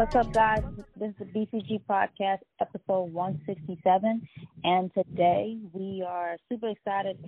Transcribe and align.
What's 0.00 0.14
up, 0.14 0.32
guys? 0.32 0.62
This 0.98 1.10
is 1.10 1.14
the 1.18 1.24
BCG 1.26 1.82
Podcast, 1.86 2.38
episode 2.58 3.12
167. 3.12 4.26
And 4.64 4.90
today 4.94 5.58
we 5.74 6.02
are 6.08 6.38
super 6.48 6.70
excited 6.70 7.18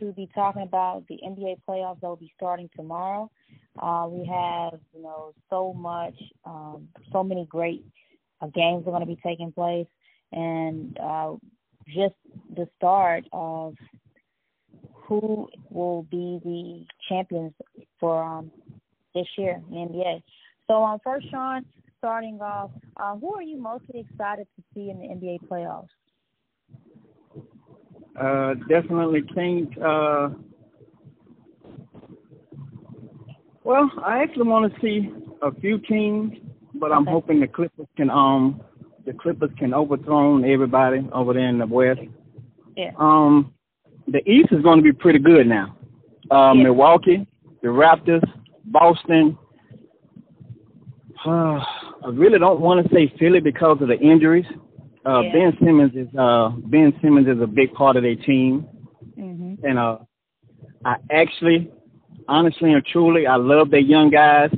to 0.00 0.12
be 0.14 0.30
talking 0.34 0.62
about 0.62 1.06
the 1.10 1.18
NBA 1.22 1.58
playoffs 1.68 2.00
that 2.00 2.06
will 2.06 2.16
be 2.16 2.32
starting 2.34 2.70
tomorrow. 2.74 3.30
Uh, 3.78 4.06
we 4.08 4.26
have, 4.26 4.80
you 4.96 5.02
know, 5.02 5.34
so 5.50 5.74
much, 5.74 6.14
um, 6.46 6.88
so 7.12 7.22
many 7.22 7.44
great 7.44 7.84
uh, 8.40 8.46
games 8.46 8.86
are 8.86 8.92
going 8.92 9.00
to 9.00 9.06
be 9.06 9.20
taking 9.22 9.52
place. 9.52 9.86
And 10.32 10.98
uh, 10.98 11.34
just 11.88 12.14
the 12.56 12.66
start 12.78 13.24
of 13.34 13.74
who 14.94 15.50
will 15.68 16.04
be 16.04 16.40
the 16.42 16.86
champions 17.10 17.52
for 18.00 18.22
um, 18.22 18.50
this 19.14 19.26
year 19.36 19.60
in 19.70 19.74
the 19.74 19.98
NBA. 19.98 20.22
So, 20.66 20.82
um, 20.82 20.98
first, 21.04 21.30
Sean, 21.30 21.66
starting 22.02 22.40
off, 22.40 22.72
uh, 22.96 23.14
who 23.14 23.32
are 23.32 23.42
you 23.42 23.56
mostly 23.56 24.00
excited 24.00 24.48
to 24.56 24.62
see 24.74 24.90
in 24.90 24.98
the 24.98 25.06
NBA 25.06 25.38
playoffs? 25.48 25.86
Uh, 28.20 28.54
definitely 28.68 29.22
Kings. 29.32 29.68
Uh, 29.78 30.30
well, 33.62 33.88
I 34.04 34.20
actually 34.20 34.48
want 34.48 34.74
to 34.74 34.80
see 34.80 35.12
a 35.42 35.54
few 35.60 35.78
teams, 35.78 36.32
but 36.74 36.90
I'm 36.90 37.06
hoping 37.06 37.38
the 37.38 37.46
Clippers 37.46 37.86
can 37.96 38.10
um 38.10 38.60
the 39.06 39.12
Clippers 39.12 39.50
can 39.56 39.72
overthrow 39.72 40.42
everybody 40.42 41.08
over 41.12 41.32
there 41.32 41.48
in 41.48 41.58
the 41.58 41.66
West. 41.66 42.00
Yeah. 42.76 42.90
Um, 42.98 43.54
the 44.08 44.28
East 44.28 44.48
is 44.50 44.62
going 44.62 44.78
to 44.78 44.82
be 44.82 44.92
pretty 44.92 45.20
good 45.20 45.46
now. 45.46 45.76
Uh, 46.32 46.52
Yeah. 46.52 46.64
Milwaukee, 46.64 47.28
the 47.62 47.68
Raptors, 47.68 48.28
Boston. 48.64 49.38
I 52.04 52.08
really 52.08 52.38
don't 52.38 52.60
want 52.60 52.86
to 52.86 52.94
say 52.94 53.12
Philly 53.18 53.40
because 53.40 53.78
of 53.80 53.88
the 53.88 53.98
injuries. 53.98 54.46
Uh, 55.04 55.20
Yeah. 55.20 55.32
Ben 55.32 55.58
Simmons 55.64 55.92
is 55.94 56.08
uh, 56.16 56.50
Ben 56.66 56.92
Simmons 57.02 57.28
is 57.28 57.40
a 57.42 57.46
big 57.46 57.72
part 57.74 57.96
of 57.96 58.02
their 58.02 58.16
team, 58.16 58.66
hmm 59.16 59.54
and 59.62 59.78
uh, 59.78 59.98
I 60.84 60.96
actually, 61.10 61.70
honestly 62.28 62.72
and 62.72 62.84
truly, 62.86 63.26
I 63.26 63.36
love 63.36 63.70
their 63.70 63.80
young 63.80 64.10
guys. 64.10 64.50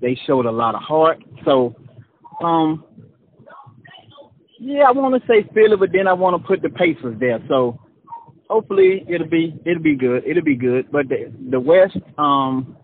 They 0.00 0.18
showed 0.26 0.46
a 0.46 0.50
lot 0.50 0.74
of 0.74 0.82
heart. 0.82 1.22
So, 1.44 1.74
um, 2.42 2.84
yeah, 4.58 4.84
I 4.84 4.92
want 4.92 5.20
to 5.20 5.28
say 5.28 5.48
Philly, 5.54 5.76
but 5.76 5.90
then 5.92 6.06
I 6.08 6.12
want 6.12 6.40
to 6.40 6.46
put 6.46 6.62
the 6.62 6.70
Pacers 6.70 7.16
there. 7.20 7.40
So, 7.48 7.78
hopefully 8.48 9.04
it'll 9.08 9.28
be 9.28 9.54
it'll 9.64 9.82
be 9.82 9.96
good. 9.96 10.24
It'll 10.26 10.42
be 10.42 10.56
good. 10.56 10.90
But 10.90 11.08
the 11.08 11.32
the 11.50 11.60
West, 11.60 11.98
um, 12.18 12.76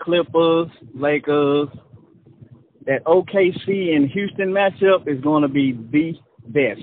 Clippers, 0.00 0.68
Lakers, 0.94 1.68
that 2.88 3.04
OKC 3.04 3.94
and 3.94 4.10
Houston 4.10 4.48
matchup 4.48 5.06
is 5.06 5.20
going 5.20 5.42
to 5.42 5.48
be 5.48 5.72
the 5.72 6.14
best. 6.46 6.80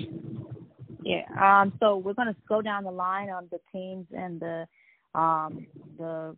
Yeah. 1.02 1.22
Um. 1.40 1.72
So 1.80 1.98
we're 1.98 2.14
gonna 2.14 2.36
go 2.48 2.62
down 2.62 2.84
the 2.84 2.90
line 2.90 3.28
on 3.28 3.48
the 3.50 3.58
teams 3.72 4.06
and 4.16 4.40
the 4.40 4.66
um 5.14 5.66
the 5.98 6.36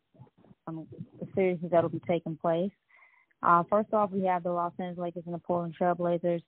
um 0.66 0.86
the 1.20 1.27
series 1.34 1.58
that 1.70 1.83
will 1.83 1.91
be 1.91 2.02
taking 2.08 2.36
place. 2.36 2.72
Uh, 3.42 3.62
first 3.70 3.92
off, 3.92 4.10
we 4.10 4.25
have 4.25 4.42
the 4.42 4.50
Los 4.50 4.72
Angeles 4.78 4.98
Lakers 4.98 5.22
and 5.27 5.34
the 5.34 5.38
Portland 5.38 5.75
Trailblazers. 5.80 6.42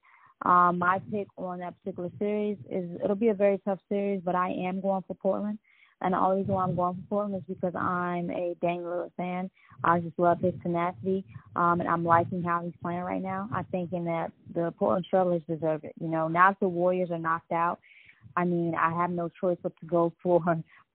Um, 0.44 0.78
my 0.78 1.00
pick 1.12 1.28
on 1.36 1.60
that 1.60 1.74
particular 1.78 2.10
series 2.18 2.56
is 2.70 2.90
it'll 3.04 3.16
be 3.16 3.28
a 3.28 3.34
very 3.34 3.58
tough 3.64 3.78
series, 3.88 4.22
but 4.24 4.34
I 4.34 4.50
am 4.50 4.80
going 4.80 5.04
for 5.06 5.14
Portland. 5.14 5.58
And 6.02 6.14
the 6.14 6.18
only 6.18 6.38
reason 6.38 6.54
why 6.54 6.64
I'm 6.64 6.76
going 6.76 6.94
for 6.96 7.08
Portland 7.08 7.42
is 7.48 7.54
because 7.54 7.74
I'm 7.74 8.30
a 8.30 8.56
Damian 8.60 8.84
Lillard 8.84 9.12
fan. 9.16 9.50
I 9.84 10.00
just 10.00 10.18
love 10.18 10.40
his 10.40 10.54
tenacity, 10.62 11.24
um, 11.56 11.80
and 11.80 11.88
I'm 11.88 12.04
liking 12.04 12.42
how 12.42 12.62
he's 12.62 12.74
playing 12.82 13.00
right 13.00 13.22
now. 13.22 13.48
I'm 13.52 13.64
thinking 13.64 14.04
that 14.04 14.30
the 14.54 14.72
Portland 14.78 15.06
Trailblazers 15.12 15.46
deserve 15.46 15.84
it. 15.84 15.94
You 16.00 16.08
know, 16.08 16.28
now 16.28 16.50
that 16.50 16.60
the 16.60 16.68
Warriors 16.68 17.10
are 17.10 17.18
knocked 17.18 17.52
out, 17.52 17.80
I 18.36 18.44
mean, 18.44 18.74
I 18.74 18.92
have 18.94 19.10
no 19.10 19.28
choice 19.28 19.58
but 19.62 19.72
to 19.80 19.86
go 19.86 20.12
for, 20.22 20.42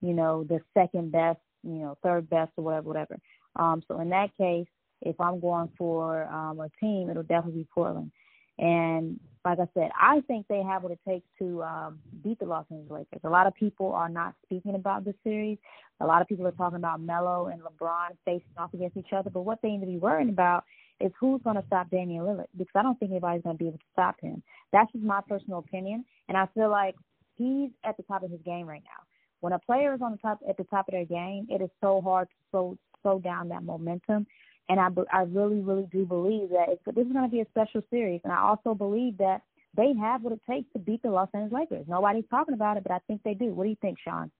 you 0.01 0.13
know, 0.13 0.43
the 0.43 0.59
second 0.73 1.11
best, 1.11 1.39
you 1.63 1.79
know, 1.79 1.97
third 2.03 2.29
best 2.29 2.51
or 2.57 2.63
whatever, 2.63 2.87
whatever. 2.87 3.19
Um, 3.55 3.83
so 3.87 3.99
in 3.99 4.09
that 4.09 4.35
case, 4.37 4.67
if 5.01 5.19
I'm 5.19 5.39
going 5.39 5.69
for 5.77 6.25
um, 6.25 6.59
a 6.59 6.69
team, 6.79 7.09
it'll 7.09 7.23
definitely 7.23 7.61
be 7.61 7.67
Portland. 7.73 8.11
And 8.57 9.19
like 9.43 9.59
I 9.59 9.67
said, 9.73 9.91
I 9.99 10.21
think 10.21 10.47
they 10.47 10.63
have 10.63 10.83
what 10.83 10.91
it 10.91 10.99
takes 11.07 11.27
to 11.39 11.61
um, 11.63 11.99
beat 12.23 12.39
the 12.39 12.45
Los 12.45 12.65
Angeles 12.71 12.91
Lakers. 12.91 13.21
A 13.23 13.29
lot 13.29 13.47
of 13.47 13.53
people 13.53 13.91
are 13.93 14.09
not 14.09 14.33
speaking 14.43 14.75
about 14.75 15.05
the 15.05 15.13
series. 15.23 15.57
A 16.01 16.05
lot 16.05 16.21
of 16.21 16.27
people 16.27 16.47
are 16.47 16.51
talking 16.51 16.77
about 16.77 16.99
Melo 16.99 17.47
and 17.47 17.61
LeBron 17.61 18.09
facing 18.25 18.47
off 18.57 18.73
against 18.73 18.97
each 18.97 19.13
other. 19.15 19.29
But 19.29 19.41
what 19.41 19.59
they 19.61 19.69
need 19.69 19.81
to 19.81 19.85
be 19.85 19.97
worrying 19.97 20.29
about 20.29 20.63
is 20.99 21.11
who's 21.19 21.41
going 21.43 21.57
to 21.57 21.63
stop 21.67 21.89
Damian 21.89 22.23
Lillard 22.23 22.47
because 22.57 22.73
I 22.75 22.83
don't 22.83 22.97
think 22.99 23.11
anybody's 23.11 23.43
going 23.43 23.57
to 23.57 23.63
be 23.63 23.67
able 23.67 23.77
to 23.77 23.83
stop 23.93 24.19
him. 24.19 24.41
That's 24.71 24.91
just 24.91 25.03
my 25.03 25.21
personal 25.27 25.59
opinion, 25.59 26.05
and 26.27 26.37
I 26.37 26.47
feel 26.53 26.69
like 26.69 26.95
he's 27.37 27.69
at 27.83 27.97
the 27.97 28.03
top 28.03 28.23
of 28.23 28.31
his 28.31 28.39
game 28.45 28.65
right 28.65 28.83
now. 28.83 29.03
When 29.41 29.53
a 29.53 29.59
player 29.59 29.93
is 29.93 30.01
on 30.01 30.11
the 30.11 30.17
top 30.17 30.39
at 30.47 30.57
the 30.57 30.63
top 30.65 30.87
of 30.87 30.93
their 30.93 31.05
game, 31.05 31.47
it 31.49 31.61
is 31.61 31.69
so 31.81 32.01
hard 32.01 32.29
to 32.29 32.35
slow 32.49 32.77
slow 33.01 33.19
down 33.19 33.49
that 33.49 33.63
momentum. 33.63 34.25
And 34.67 34.79
I, 34.79 34.87
I 35.13 35.21
really, 35.23 35.59
really 35.59 35.87
do 35.91 36.05
believe 36.05 36.49
that 36.49 36.69
it's, 36.69 36.81
this 36.85 37.05
is 37.05 37.13
going 37.13 37.29
to 37.29 37.31
be 37.31 37.41
a 37.41 37.45
special 37.49 37.81
series. 37.89 38.21
And 38.23 38.33
I 38.33 38.39
also 38.39 38.73
believe 38.73 39.17
that 39.17 39.41
they 39.77 39.93
have 39.99 40.23
what 40.23 40.33
it 40.33 40.41
takes 40.49 40.71
to 40.73 40.79
beat 40.79 41.01
the 41.03 41.09
Los 41.09 41.29
Angeles 41.33 41.53
Lakers. 41.69 41.85
Nobody's 41.87 42.23
talking 42.29 42.53
about 42.53 42.77
it, 42.77 42.83
but 42.83 42.91
I 42.91 42.99
think 43.07 43.21
they 43.23 43.33
do. 43.33 43.47
What 43.47 43.65
do 43.65 43.69
you 43.69 43.77
think, 43.81 43.97
Sean? 44.03 44.31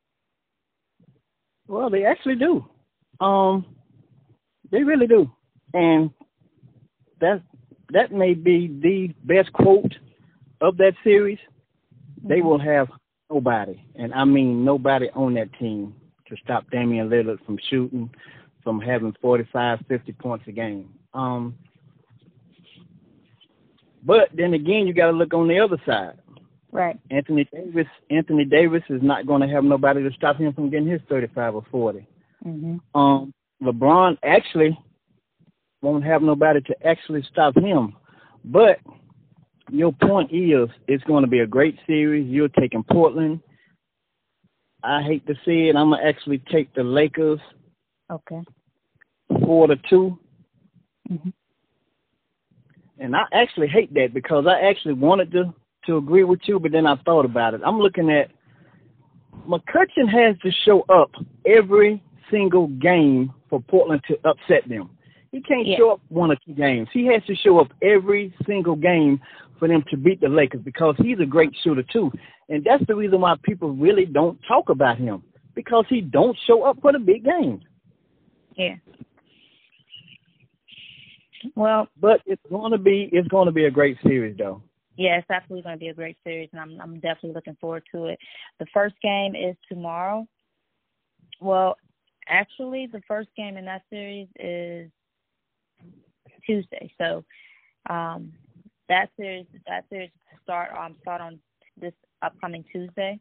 Well, 1.68 1.90
they 1.90 2.06
actually 2.06 2.36
do. 2.36 2.66
Um, 3.20 3.66
they 4.72 4.84
really 4.84 5.08
do, 5.08 5.32
and 5.74 6.10
that 7.22 7.42
that 7.92 8.12
may 8.12 8.34
be 8.34 8.68
the 8.68 9.14
best 9.24 9.54
quote 9.54 9.94
of 10.62 10.78
that 10.78 10.94
series. 11.04 11.38
They 12.24 12.42
will 12.42 12.60
have 12.60 12.88
nobody, 13.32 13.82
and 13.96 14.14
I 14.14 14.26
mean 14.26 14.66
nobody 14.66 15.10
on 15.16 15.36
that 15.36 15.54
team 15.60 15.96
to 16.28 16.36
stop 16.44 16.70
Damian 16.72 17.10
Lillard 17.10 17.44
from 17.46 17.58
shooting, 17.70 18.10
from 18.66 18.82
having 18.82 19.16
45, 19.22 19.80
50 19.88 20.12
points 20.14 20.46
a 20.48 20.52
game. 20.52 20.90
Um, 21.14 21.56
but 24.04 24.30
then 24.34 24.54
again, 24.54 24.88
you 24.88 24.94
got 24.94 25.12
to 25.12 25.18
look 25.18 25.34
on 25.34 25.48
the 25.48 25.60
other 25.60 25.78
side. 25.86 26.20
Right. 26.72 27.00
Anthony 27.10 27.48
Davis. 27.54 27.88
Anthony 28.10 28.44
Davis 28.44 28.82
is 28.90 29.02
not 29.02 29.26
going 29.26 29.42
to 29.42 29.48
have 29.48 29.64
nobody 29.64 30.04
to 30.04 30.14
stop 30.16 30.38
him 30.38 30.52
from 30.52 30.70
getting 30.70 30.90
his 30.90 31.00
35 31.08 31.56
or 31.56 31.66
40. 31.72 32.06
Mm-hmm. 32.46 33.00
Um, 33.00 33.34
LeBron 33.64 34.18
actually 34.24 34.78
won't 35.82 36.04
have 36.04 36.22
nobody 36.22 36.60
to 36.62 36.76
actually 36.86 37.24
stop 37.32 37.56
him. 37.56 37.96
But 38.44 38.80
your 39.70 39.94
point 39.94 40.32
is, 40.34 40.70
it's 40.88 41.04
going 41.06 41.24
to 41.24 41.30
be 41.30 41.40
a 41.40 41.48
great 41.48 41.78
series. 41.88 42.28
You're 42.28 42.50
taking 42.50 42.84
Portland. 42.84 43.42
I 44.84 45.02
hate 45.02 45.26
to 45.28 45.34
say 45.46 45.70
it, 45.70 45.76
I'm 45.76 45.92
gonna 45.92 46.08
actually 46.08 46.40
take 46.52 46.72
the 46.76 46.84
Lakers 46.84 47.40
Okay. 48.12 48.42
Four 49.46 49.68
to 49.68 49.76
two. 49.90 50.18
Mhm. 51.10 51.34
And 53.00 53.16
I 53.16 53.26
actually 53.34 53.68
hate 53.68 53.94
that 53.94 54.14
because 54.14 54.48
I 54.48 54.62
actually 54.62 54.94
wanted 54.94 55.32
to 55.32 55.54
to 55.86 55.98
agree 55.98 56.24
with 56.24 56.40
you, 56.46 56.60
but 56.60 56.72
then 56.72 56.88
I 56.88 56.96
thought 57.06 57.26
about 57.26 57.54
it. 57.54 57.62
I'm 57.64 57.80
looking 57.80 58.10
at 58.10 58.32
McCutcheon 59.48 60.10
has 60.10 60.36
to 60.40 60.52
show 60.52 60.82
up 60.90 61.12
every 61.46 62.02
single 62.32 62.68
game 62.68 63.32
for 63.50 63.62
Portland 63.62 64.02
to 64.08 64.18
upset 64.28 64.68
them. 64.68 64.90
He 65.32 65.42
can't 65.42 65.68
Yeah. 65.68 65.78
show 65.78 65.92
up 65.92 66.02
one 66.10 66.32
or 66.32 66.38
two 66.38 66.54
games. 66.54 66.90
He 66.92 67.06
has 67.08 67.24
to 67.26 67.36
show 67.36 67.60
up 67.60 67.72
every 67.84 68.34
single 68.48 68.76
game 68.76 69.20
for 69.60 69.68
them 69.68 69.84
to 69.84 69.98
beat 69.98 70.22
the 70.22 70.30
Lakers 70.30 70.62
because 70.62 70.98
he's 70.98 71.20
a 71.20 71.26
great 71.26 71.56
shooter 71.58 71.84
too. 71.84 72.12
And 72.50 72.64
that's 72.64 72.86
the 72.86 72.96
reason 72.96 73.22
why 73.22 73.36
people 73.44 73.72
really 73.72 74.06
don't 74.06 74.42
talk 74.48 74.70
about 74.70 74.98
him 74.98 75.22
because 75.54 75.86
he 75.88 76.02
don't 76.02 76.38
show 76.48 76.64
up 76.64 76.82
for 76.82 76.92
the 76.92 77.00
big 77.00 77.24
games. 77.24 77.64
Yeah. 78.56 78.76
Well, 81.56 81.88
But 82.00 82.22
it's 82.26 82.42
going 82.50 82.72
to 82.72 82.78
be 82.78 83.10
it's 83.12 83.28
going 83.28 83.46
to 83.48 83.52
be 83.52 83.66
a 83.66 83.72
great 83.72 83.98
series 84.04 84.38
though. 84.38 84.62
yeah, 84.98 85.18
it's 85.18 85.30
absolutely 85.30 85.64
going 85.64 85.76
to 85.76 85.80
be 85.80 85.90
a 85.90 85.94
great 85.94 86.18
series, 86.24 86.50
and 86.52 86.62
I'm 86.62 86.80
I'm 86.82 86.96
definitely 87.00 87.34
looking 87.34 87.58
forward 87.60 87.84
to 87.94 88.06
it. 88.06 88.20
The 88.60 88.66
first 88.74 88.96
game 89.02 89.36
is 89.36 89.56
tomorrow. 89.70 90.28
Well, 91.42 91.76
actually, 92.28 92.88
the 92.92 93.02
first 93.08 93.30
game 93.36 93.58
in 93.58 93.66
that 93.66 93.82
series 93.90 94.28
is 94.40 94.90
Tuesday. 96.46 96.92
So, 96.98 97.24
um, 97.90 98.32
that 98.88 99.10
series 99.18 99.46
that 99.68 99.86
series 99.90 100.12
start 100.44 100.72
um 100.78 100.96
start 101.02 101.22
on 101.22 101.40
this 101.78 101.94
upcoming 102.22 102.64
Tuesday, 102.72 103.20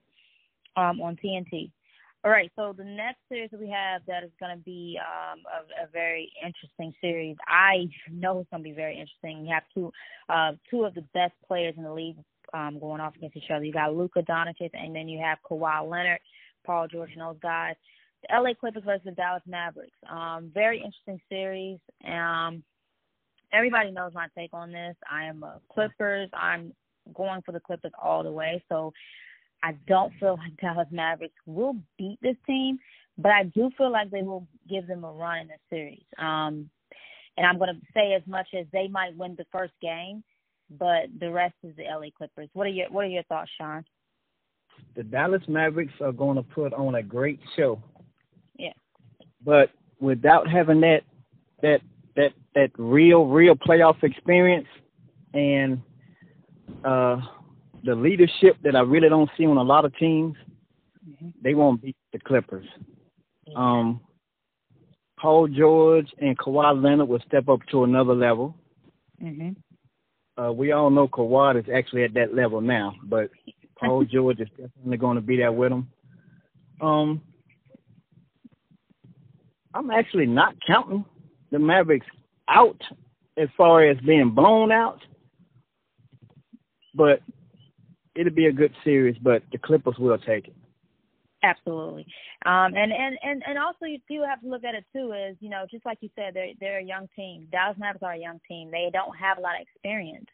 um 0.76 1.00
on 1.00 1.16
TNT. 1.16 1.70
All 2.24 2.30
right, 2.30 2.50
so 2.56 2.74
the 2.74 2.84
next 2.84 3.18
series 3.28 3.50
that 3.50 3.60
we 3.60 3.68
have 3.68 4.00
that 4.06 4.24
is 4.24 4.30
going 4.40 4.56
to 4.56 4.64
be 4.64 4.98
um, 4.98 5.40
a, 5.46 5.84
a 5.84 5.86
very 5.92 6.32
interesting 6.42 6.94
series. 6.98 7.36
I 7.46 7.86
know 8.10 8.38
it's 8.40 8.48
going 8.50 8.62
to 8.62 8.68
be 8.68 8.74
very 8.74 8.94
interesting. 8.98 9.46
You 9.46 9.52
have 9.52 9.64
two 9.74 9.92
uh, 10.30 10.52
two 10.70 10.84
of 10.84 10.94
the 10.94 11.04
best 11.12 11.34
players 11.46 11.74
in 11.76 11.82
the 11.82 11.92
league 11.92 12.16
um, 12.54 12.78
going 12.80 13.02
off 13.02 13.14
against 13.14 13.36
each 13.36 13.50
other. 13.54 13.62
You 13.62 13.74
got 13.74 13.94
Luka 13.94 14.22
Doncic, 14.22 14.70
and 14.72 14.96
then 14.96 15.06
you 15.06 15.20
have 15.22 15.36
Kawhi 15.48 15.86
Leonard, 15.86 16.20
Paul 16.64 16.88
George, 16.88 17.10
and 17.12 17.20
those 17.20 17.36
guys. 17.42 17.74
The 18.22 18.40
LA 18.40 18.54
Clippers 18.58 18.84
versus 18.86 19.04
the 19.04 19.10
Dallas 19.10 19.42
Mavericks. 19.46 19.98
Um, 20.10 20.50
very 20.54 20.78
interesting 20.78 21.20
series. 21.28 21.78
Um, 22.10 22.62
everybody 23.52 23.90
knows 23.90 24.12
my 24.14 24.28
take 24.34 24.54
on 24.54 24.72
this. 24.72 24.96
I 25.12 25.24
am 25.24 25.42
a 25.42 25.60
Clippers. 25.70 26.30
I'm 26.32 26.72
going 27.12 27.42
for 27.42 27.52
the 27.52 27.60
Clippers 27.60 27.92
all 28.02 28.22
the 28.22 28.32
way. 28.32 28.64
So 28.70 28.94
I 29.64 29.74
don't 29.86 30.12
feel 30.20 30.36
like 30.36 30.54
Dallas 30.60 30.88
Mavericks 30.90 31.40
will 31.46 31.74
beat 31.96 32.18
this 32.20 32.36
team, 32.46 32.78
but 33.16 33.32
I 33.32 33.44
do 33.44 33.70
feel 33.78 33.90
like 33.90 34.10
they 34.10 34.22
will 34.22 34.46
give 34.68 34.86
them 34.86 35.04
a 35.04 35.10
run 35.10 35.38
in 35.38 35.48
the 35.48 35.54
series. 35.70 36.04
Um, 36.18 36.68
and 37.38 37.46
I'm 37.46 37.56
going 37.56 37.74
to 37.74 37.80
say 37.94 38.12
as 38.12 38.20
much 38.26 38.48
as 38.52 38.66
they 38.74 38.88
might 38.88 39.16
win 39.16 39.34
the 39.38 39.46
first 39.50 39.72
game, 39.80 40.22
but 40.78 41.04
the 41.18 41.30
rest 41.30 41.54
is 41.62 41.74
the 41.76 41.84
LA 41.84 42.08
Clippers. 42.14 42.50
What 42.52 42.66
are 42.66 42.70
your 42.70 42.90
What 42.90 43.06
are 43.06 43.08
your 43.08 43.22
thoughts, 43.22 43.50
Sean? 43.58 43.84
The 44.96 45.02
Dallas 45.02 45.42
Mavericks 45.48 45.94
are 46.02 46.12
going 46.12 46.36
to 46.36 46.42
put 46.42 46.74
on 46.74 46.96
a 46.96 47.02
great 47.02 47.40
show. 47.56 47.82
Yeah. 48.58 48.72
But 49.42 49.70
without 49.98 50.46
having 50.46 50.82
that 50.82 51.00
that 51.62 51.80
that 52.16 52.32
that 52.54 52.70
real 52.76 53.24
real 53.24 53.54
playoff 53.54 54.02
experience 54.02 54.68
and 55.32 55.80
uh 56.84 57.16
the 57.84 57.94
leadership 57.94 58.56
that 58.62 58.74
I 58.74 58.80
really 58.80 59.08
don't 59.08 59.30
see 59.36 59.46
on 59.46 59.56
a 59.56 59.62
lot 59.62 59.84
of 59.84 59.96
teams, 59.96 60.36
mm-hmm. 61.08 61.28
they 61.42 61.54
won't 61.54 61.82
beat 61.82 61.96
the 62.12 62.18
Clippers. 62.18 62.66
Um 63.54 64.00
Paul 65.18 65.48
George 65.48 66.08
and 66.18 66.36
Kawhi 66.36 66.82
Leonard 66.82 67.08
will 67.08 67.22
step 67.26 67.48
up 67.48 67.60
to 67.70 67.84
another 67.84 68.14
level. 68.14 68.54
Mm-hmm. 69.22 69.52
Uh, 70.36 70.52
we 70.52 70.72
all 70.72 70.90
know 70.90 71.08
Kawhi 71.08 71.58
is 71.60 71.64
actually 71.74 72.04
at 72.04 72.14
that 72.14 72.34
level 72.34 72.60
now, 72.60 72.94
but 73.04 73.30
Paul 73.78 74.04
George 74.04 74.40
is 74.40 74.48
definitely 74.50 74.98
going 74.98 75.16
to 75.16 75.20
be 75.22 75.36
there 75.36 75.52
with 75.52 75.72
him. 75.72 75.88
Um, 76.80 77.22
I'm 79.72 79.90
actually 79.90 80.26
not 80.26 80.54
counting 80.66 81.04
the 81.50 81.58
Mavericks 81.58 82.06
out 82.48 82.80
as 83.36 83.48
far 83.56 83.84
as 83.88 83.96
being 84.06 84.30
blown 84.30 84.70
out, 84.70 85.00
but 86.94 87.20
it'll 88.14 88.32
be 88.32 88.46
a 88.46 88.52
good 88.52 88.72
series. 88.84 89.16
But 89.22 89.42
the 89.52 89.58
Clippers 89.58 89.96
will 89.98 90.18
take 90.18 90.48
it. 90.48 90.56
Absolutely. 91.44 92.06
Um, 92.46 92.72
and, 92.74 92.90
and, 92.90 93.18
and, 93.22 93.42
and 93.46 93.58
also 93.58 93.84
you 93.84 93.98
do 94.08 94.22
have 94.26 94.40
to 94.40 94.48
look 94.48 94.64
at 94.64 94.74
it 94.74 94.84
too 94.94 95.12
is, 95.12 95.36
you 95.40 95.50
know, 95.50 95.66
just 95.70 95.84
like 95.84 95.98
you 96.00 96.08
said, 96.16 96.32
they're, 96.32 96.52
they're 96.58 96.78
a 96.78 96.84
young 96.84 97.06
team. 97.14 97.46
Dallas 97.52 97.76
Mavericks 97.78 98.02
are 98.02 98.14
a 98.14 98.18
young 98.18 98.40
team. 98.48 98.70
They 98.70 98.88
don't 98.90 99.14
have 99.16 99.36
a 99.36 99.40
lot 99.42 99.56
of 99.56 99.60
experience. 99.60 100.26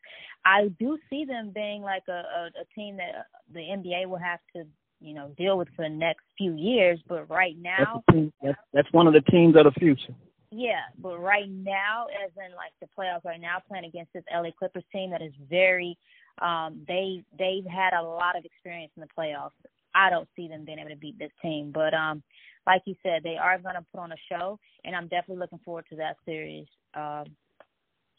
I 0.44 0.68
do 0.78 0.98
see 1.10 1.24
them 1.24 1.50
being 1.52 1.82
like 1.82 2.04
a, 2.08 2.12
a, 2.12 2.50
a 2.60 2.64
team 2.76 2.96
that 2.98 3.26
the 3.52 3.60
NBA 3.60 4.06
will 4.06 4.18
have 4.18 4.38
to, 4.54 4.64
you 5.00 5.14
know, 5.14 5.32
deal 5.36 5.58
with 5.58 5.68
for 5.74 5.82
the 5.82 5.94
next 5.94 6.22
few 6.38 6.54
years. 6.54 7.00
But 7.08 7.28
right 7.28 7.56
now, 7.58 8.04
that's, 8.06 8.16
team, 8.16 8.32
that's, 8.40 8.58
that's 8.72 8.92
one 8.92 9.08
of 9.08 9.12
the 9.12 9.22
teams 9.22 9.56
of 9.56 9.64
the 9.64 9.72
future. 9.72 10.14
Yeah, 10.52 10.82
but 10.98 11.18
right 11.18 11.48
now, 11.48 12.06
as 12.24 12.30
in 12.36 12.54
like 12.56 12.72
the 12.80 12.88
playoffs 12.98 13.24
right 13.24 13.40
now, 13.40 13.58
playing 13.68 13.84
against 13.84 14.12
this 14.12 14.24
LA 14.32 14.50
Clippers 14.56 14.84
team 14.92 15.10
that 15.10 15.22
is 15.22 15.32
very, 15.48 15.96
um, 16.38 16.84
they 16.86 17.22
they've 17.38 17.66
had 17.66 17.92
a 17.92 18.02
lot 18.02 18.36
of 18.36 18.44
experience 18.44 18.92
in 18.96 19.02
the 19.02 19.08
playoffs. 19.16 19.50
I 19.94 20.10
don't 20.10 20.28
see 20.36 20.48
them 20.48 20.64
being 20.64 20.78
able 20.78 20.90
to 20.90 20.96
beat 20.96 21.18
this 21.18 21.32
team. 21.42 21.72
But 21.72 21.94
um, 21.94 22.22
like 22.66 22.82
you 22.86 22.94
said, 23.02 23.22
they 23.22 23.36
are 23.36 23.58
going 23.58 23.74
to 23.74 23.84
put 23.92 24.00
on 24.00 24.12
a 24.12 24.16
show, 24.30 24.58
and 24.84 24.94
I'm 24.94 25.08
definitely 25.08 25.38
looking 25.38 25.60
forward 25.64 25.86
to 25.90 25.96
that 25.96 26.16
series 26.24 26.66
um, 26.94 27.24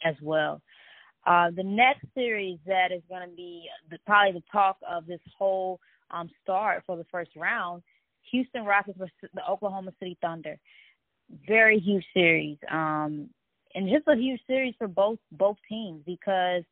as 0.04 0.16
well. 0.22 0.62
Uh, 1.25 1.52
the 1.56 1.63
next 1.63 2.06
series 2.16 2.58
that 2.66 2.92
is 2.92 3.02
going 3.08 3.28
to 3.28 3.36
be 3.36 3.66
the, 3.90 3.98
probably 4.06 4.34
the 4.34 4.44
talk 4.52 4.78
of 4.90 5.06
this 5.06 5.19
whole 5.38 5.80
um, 6.10 6.30
start 6.44 6.84
for 6.86 6.98
the 6.98 7.06
first 7.12 7.31
round, 7.36 7.84
Houston 8.31 8.66
Rockets 8.66 8.98
versus 8.98 9.14
the 9.34 9.48
Oklahoma 9.48 9.92
City 10.00 10.18
Thunder. 10.22 10.57
Very 11.48 11.80
huge 11.80 12.06
series, 12.14 12.57
um, 12.69 13.30
and 13.74 13.88
just 13.88 14.07
a 14.07 14.16
huge 14.16 14.42
series 14.48 14.74
for 14.78 14.88
both 14.88 15.19
both 15.31 15.56
teams 15.69 16.02
because 16.06 16.64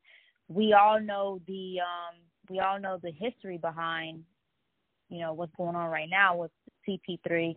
we 0.49 0.73
all 0.73 0.99
know 0.99 1.39
the 1.47 1.77
um, 1.79 2.15
we 2.49 2.59
all 2.59 2.79
know 2.79 2.99
the 3.01 3.11
history 3.11 3.57
behind 3.57 4.23
you 5.09 5.19
know 5.19 5.33
what's 5.33 5.55
going 5.55 5.75
on 5.75 5.89
right 5.89 6.09
now 6.09 6.35
with 6.35 6.51
CP3 6.87 7.55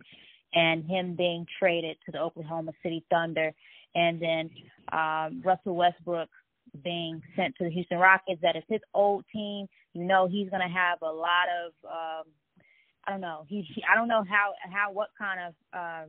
and 0.55 0.85
him 0.85 1.17
being 1.17 1.47
traded 1.59 1.97
to 2.05 2.13
the 2.13 2.21
Oklahoma 2.21 2.73
City 2.83 3.05
Thunder, 3.11 3.53
and 3.95 4.21
then 4.21 4.51
um, 4.93 5.43
Russell 5.45 5.75
Westbrook 5.75 6.29
being 6.85 7.23
sent 7.37 7.57
to 7.57 7.65
the 7.65 7.71
Houston 7.71 7.99
Rockets. 7.99 8.41
That 8.43 8.57
is 8.57 8.63
his 8.69 8.81
old 8.95 9.25
team. 9.33 9.67
You 9.95 10.05
know 10.05 10.29
he's 10.29 10.51
going 10.51 10.63
to 10.63 10.73
have 10.73 11.01
a 11.03 11.13
lot 11.13 11.49
of 11.65 11.73
um, 11.91 12.33
I 13.07 13.11
don't 13.11 13.21
know. 13.21 13.45
He, 13.49 13.67
he 13.75 13.83
I 13.91 13.95
don't 13.97 14.09
know 14.09 14.25
how 14.29 14.53
how 14.71 14.93
what 14.93 15.09
kind 15.19 15.41
of 15.41 15.55
uh, 15.73 16.05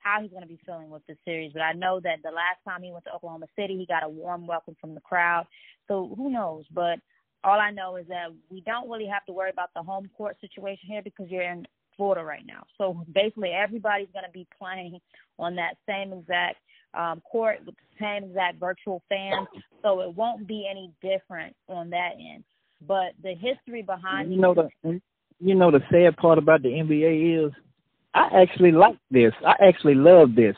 how 0.00 0.20
he's 0.22 0.30
going 0.30 0.42
to 0.42 0.48
be 0.48 0.60
feeling 0.64 0.90
with 0.90 1.02
the 1.06 1.16
series, 1.24 1.52
but 1.52 1.62
I 1.62 1.72
know 1.72 2.00
that 2.00 2.22
the 2.22 2.30
last 2.30 2.58
time 2.64 2.82
he 2.82 2.92
went 2.92 3.04
to 3.04 3.12
Oklahoma 3.14 3.46
City, 3.56 3.76
he 3.76 3.86
got 3.86 4.04
a 4.04 4.08
warm 4.08 4.46
welcome 4.46 4.76
from 4.80 4.94
the 4.94 5.00
crowd. 5.00 5.46
So 5.88 6.14
who 6.16 6.30
knows? 6.30 6.64
But 6.72 6.98
all 7.44 7.58
I 7.58 7.70
know 7.70 7.96
is 7.96 8.06
that 8.08 8.28
we 8.50 8.60
don't 8.62 8.88
really 8.88 9.06
have 9.06 9.24
to 9.26 9.32
worry 9.32 9.50
about 9.50 9.70
the 9.74 9.82
home 9.82 10.10
court 10.16 10.36
situation 10.40 10.88
here 10.88 11.02
because 11.02 11.26
you're 11.28 11.42
in 11.42 11.66
Florida 11.96 12.24
right 12.24 12.44
now. 12.46 12.64
So 12.78 13.04
basically, 13.12 13.50
everybody's 13.50 14.08
going 14.12 14.24
to 14.24 14.32
be 14.32 14.46
playing 14.58 15.00
on 15.38 15.56
that 15.56 15.74
same 15.86 16.12
exact 16.12 16.56
um, 16.94 17.20
court 17.30 17.58
with 17.66 17.74
the 17.74 17.82
same 18.00 18.30
exact 18.30 18.58
virtual 18.58 19.02
fans. 19.08 19.46
So 19.82 20.00
it 20.00 20.14
won't 20.14 20.46
be 20.46 20.66
any 20.70 20.92
different 21.02 21.54
on 21.68 21.90
that 21.90 22.12
end. 22.18 22.44
But 22.86 23.12
the 23.22 23.34
history 23.34 23.82
behind 23.82 24.32
you 24.32 24.40
know 24.40 24.54
the 24.54 25.00
you 25.40 25.54
know 25.54 25.70
the 25.70 25.80
sad 25.90 26.16
part 26.16 26.38
about 26.38 26.62
the 26.62 26.68
NBA 26.68 27.46
is 27.46 27.52
I 28.14 28.42
actually 28.42 28.72
like 28.72 28.96
this. 29.10 29.32
I 29.46 29.54
actually 29.66 29.94
love 29.94 30.34
this. 30.34 30.56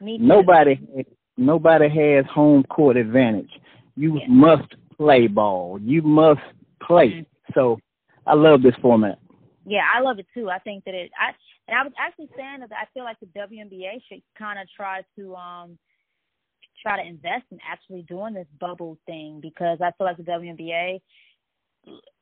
Nobody 0.00 0.80
nobody 1.36 1.88
has 1.88 2.24
home 2.32 2.62
court 2.64 2.96
advantage. 2.96 3.50
You 3.96 4.18
yeah. 4.18 4.26
must 4.28 4.74
play 4.96 5.26
ball. 5.26 5.78
You 5.80 6.02
must 6.02 6.40
play. 6.82 7.08
Mm-hmm. 7.08 7.52
So 7.54 7.78
I 8.26 8.34
love 8.34 8.62
this 8.62 8.74
format. 8.80 9.18
Yeah, 9.66 9.82
I 9.94 10.00
love 10.00 10.18
it 10.18 10.26
too. 10.34 10.50
I 10.50 10.58
think 10.58 10.84
that 10.84 10.94
it. 10.94 11.10
I 11.18 11.32
and 11.66 11.78
I 11.78 11.82
was 11.82 11.92
actually 11.98 12.28
saying 12.36 12.60
that 12.60 12.70
I 12.72 12.86
feel 12.92 13.04
like 13.04 13.18
the 13.20 13.26
WNBA 13.26 14.02
should 14.08 14.22
kind 14.38 14.58
of 14.58 14.68
try 14.76 15.02
to 15.16 15.34
um 15.34 15.78
try 16.82 17.02
to 17.02 17.08
invest 17.08 17.44
in 17.50 17.58
actually 17.66 18.02
doing 18.02 18.34
this 18.34 18.46
bubble 18.60 18.98
thing 19.06 19.40
because 19.40 19.78
I 19.80 19.90
feel 19.96 20.06
like 20.06 20.18
the 20.18 20.22
WNBA 20.24 21.00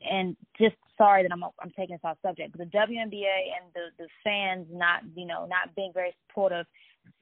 and 0.09 0.37
just 0.59 0.77
sorry 0.99 1.23
that 1.23 1.33
I'm 1.33 1.43
I'm 1.45 1.71
taking 1.77 1.95
this 1.95 2.05
off 2.05 2.19
subject, 2.23 2.57
but 2.57 2.59
the 2.59 2.77
WNBA 2.77 3.39
and 3.57 3.73
the 3.75 3.87
the 3.99 4.09
fans 4.25 4.67
not 4.71 5.03
you 5.15 5.27
know 5.27 5.47
not 5.47 5.75
being 5.75 5.93
very 5.93 6.15
supportive, 6.27 6.67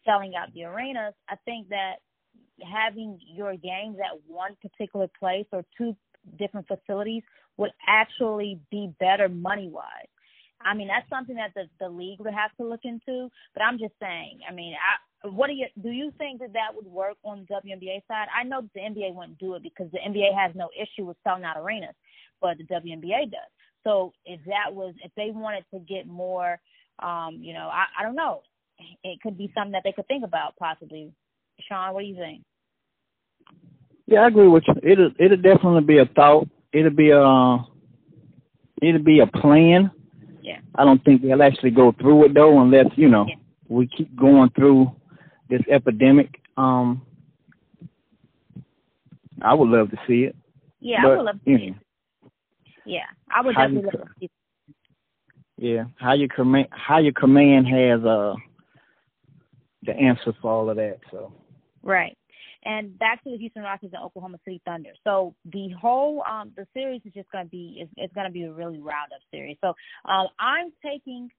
selling 0.05 0.35
out 0.35 0.53
the 0.55 0.65
arenas. 0.65 1.15
I 1.29 1.37
think 1.45 1.69
that 1.69 1.97
having 2.63 3.19
your 3.27 3.57
games 3.57 3.97
at 3.99 4.21
one 4.27 4.57
particular 4.61 5.09
place 5.19 5.47
or 5.53 5.65
two 5.77 5.97
different 6.39 6.67
facilities 6.67 7.23
would 7.57 7.73
actually 7.89 8.61
be 8.71 8.93
better 9.01 9.29
money 9.29 9.69
wise. 9.69 10.09
I 10.63 10.75
mean, 10.75 10.89
that's 10.89 11.09
something 11.09 11.37
that 11.37 11.53
the 11.55 11.65
the 11.79 11.89
league 11.89 12.21
would 12.21 12.35
have 12.35 12.55
to 12.59 12.67
look 12.67 12.81
into. 12.85 13.31
But 13.55 13.63
I'm 13.63 13.79
just 13.79 13.95
saying. 14.01 14.41
I 14.49 14.53
mean, 14.53 14.75
I, 14.75 15.29
what 15.29 15.49
do 15.49 15.55
you 15.55 15.67
do? 15.83 15.91
You 15.91 16.13
think 16.19 16.41
that 16.41 16.53
that 16.53 16.75
would 16.75 16.87
work 16.87 17.17
on 17.25 17.47
the 17.49 17.55
WNBA 17.55 18.03
side? 18.09 18.29
I 18.37 18.45
know 18.45 18.63
the 18.75 18.81
NBA 18.81 19.15
wouldn't 19.15 19.39
do 19.39 19.55
it 19.55 19.63
because 19.63 19.91
the 19.93 19.99
NBA 19.99 20.35
has 20.37 20.55
no 20.55 20.69
issue 20.77 21.07
with 21.07 21.17
selling 21.25 21.45
out 21.45 21.57
arenas, 21.57 21.95
but 22.41 22.59
the 22.59 22.65
WNBA 22.65 23.31
does. 23.31 23.51
So 23.85 24.13
if 24.25 24.41
that 24.47 24.75
was, 24.75 24.95
if 25.05 25.11
they 25.17 25.31
wanted 25.31 25.65
to 25.73 25.81
get 25.81 26.07
more, 26.07 26.59
um, 26.99 27.39
you 27.41 27.55
know, 27.55 27.69
I, 27.73 27.85
I 27.99 28.03
don't 28.03 28.17
know. 28.17 28.43
It 29.05 29.21
could 29.21 29.37
be 29.37 29.53
something 29.55 29.73
that 29.73 29.83
they 29.85 29.93
could 29.93 30.07
think 30.09 30.25
about 30.25 30.57
possibly. 30.59 31.13
Sean, 31.69 31.93
what 31.93 32.01
do 32.01 32.07
you 32.07 32.17
think? 32.17 32.43
Yeah, 34.07 34.21
I 34.21 34.29
agree 34.29 34.49
with 34.49 34.65
you. 34.67 34.75
It'll 34.83 35.11
it'll 35.19 35.37
definitely 35.37 35.83
be 35.83 35.99
a 35.99 36.07
thought. 36.07 36.49
It'll 36.73 36.91
be 36.91 37.11
a 37.11 37.23
uh, 37.23 37.59
it'll 38.83 39.03
be 39.03 39.21
a 39.21 39.27
plan. 39.27 39.91
Yeah. 40.43 40.59
I 40.75 40.85
don't 40.85 41.05
think 41.05 41.23
they'll 41.23 41.43
actually 41.43 41.71
go 41.71 41.93
through 42.01 42.25
it 42.25 42.35
though, 42.35 42.61
unless 42.61 42.87
you 42.97 43.09
know 43.09 43.27
yeah. 43.29 43.37
we 43.69 43.87
keep 43.87 44.15
going 44.17 44.51
through 44.51 44.91
this 45.49 45.61
epidemic. 45.71 46.41
Um, 46.57 47.03
I 49.43 49.55
would 49.55 49.69
love 49.69 49.91
to 49.91 49.99
see 50.09 50.25
it. 50.25 50.37
Yeah, 50.81 51.03
but, 51.03 51.11
I 51.11 51.17
would 51.17 51.27
love 51.27 51.45
to 51.45 51.45
see 51.45 51.65
it. 51.65 51.75
Yeah, 52.91 53.07
I 53.31 53.41
would 53.41 53.55
definitely 53.55 53.83
love 53.83 54.09
to 54.09 54.15
see. 54.19 54.31
Yeah, 55.57 55.85
how 55.97 56.15
your 56.15 56.29
command 56.29 56.67
how 56.73 56.99
your 56.99 57.13
command 57.13 57.69
has 57.69 58.05
uh 58.05 58.35
the 59.85 59.93
answer 59.93 60.33
for 60.43 60.51
all 60.51 60.71
of 60.71 60.77
that. 60.77 60.99
So. 61.13 61.33
Right. 61.83 62.17
And 62.65 62.99
back 62.99 63.23
to 63.25 63.31
the 63.31 63.39
Houston 63.39 63.63
Rockets 63.63 63.95
and 63.95 64.03
Oklahoma 64.03 64.39
City 64.45 64.61
Thunder. 64.67 64.91
So 65.05 65.35
the 65.53 65.71
whole 65.81 66.25
um 66.29 66.51
the 66.57 66.67
series 66.75 67.01
is 67.05 67.13
just 67.15 67.31
gonna 67.31 67.49
be 67.49 67.77
it's, 67.79 67.93
it's 67.97 68.13
gonna 68.13 68.31
be 68.31 68.43
a 68.43 68.53
really 68.53 68.81
round 68.81 69.13
up 69.15 69.21
series. 69.31 69.57
So 69.61 69.69
um 70.11 70.27
I'm 70.41 70.73
taking 70.85 71.31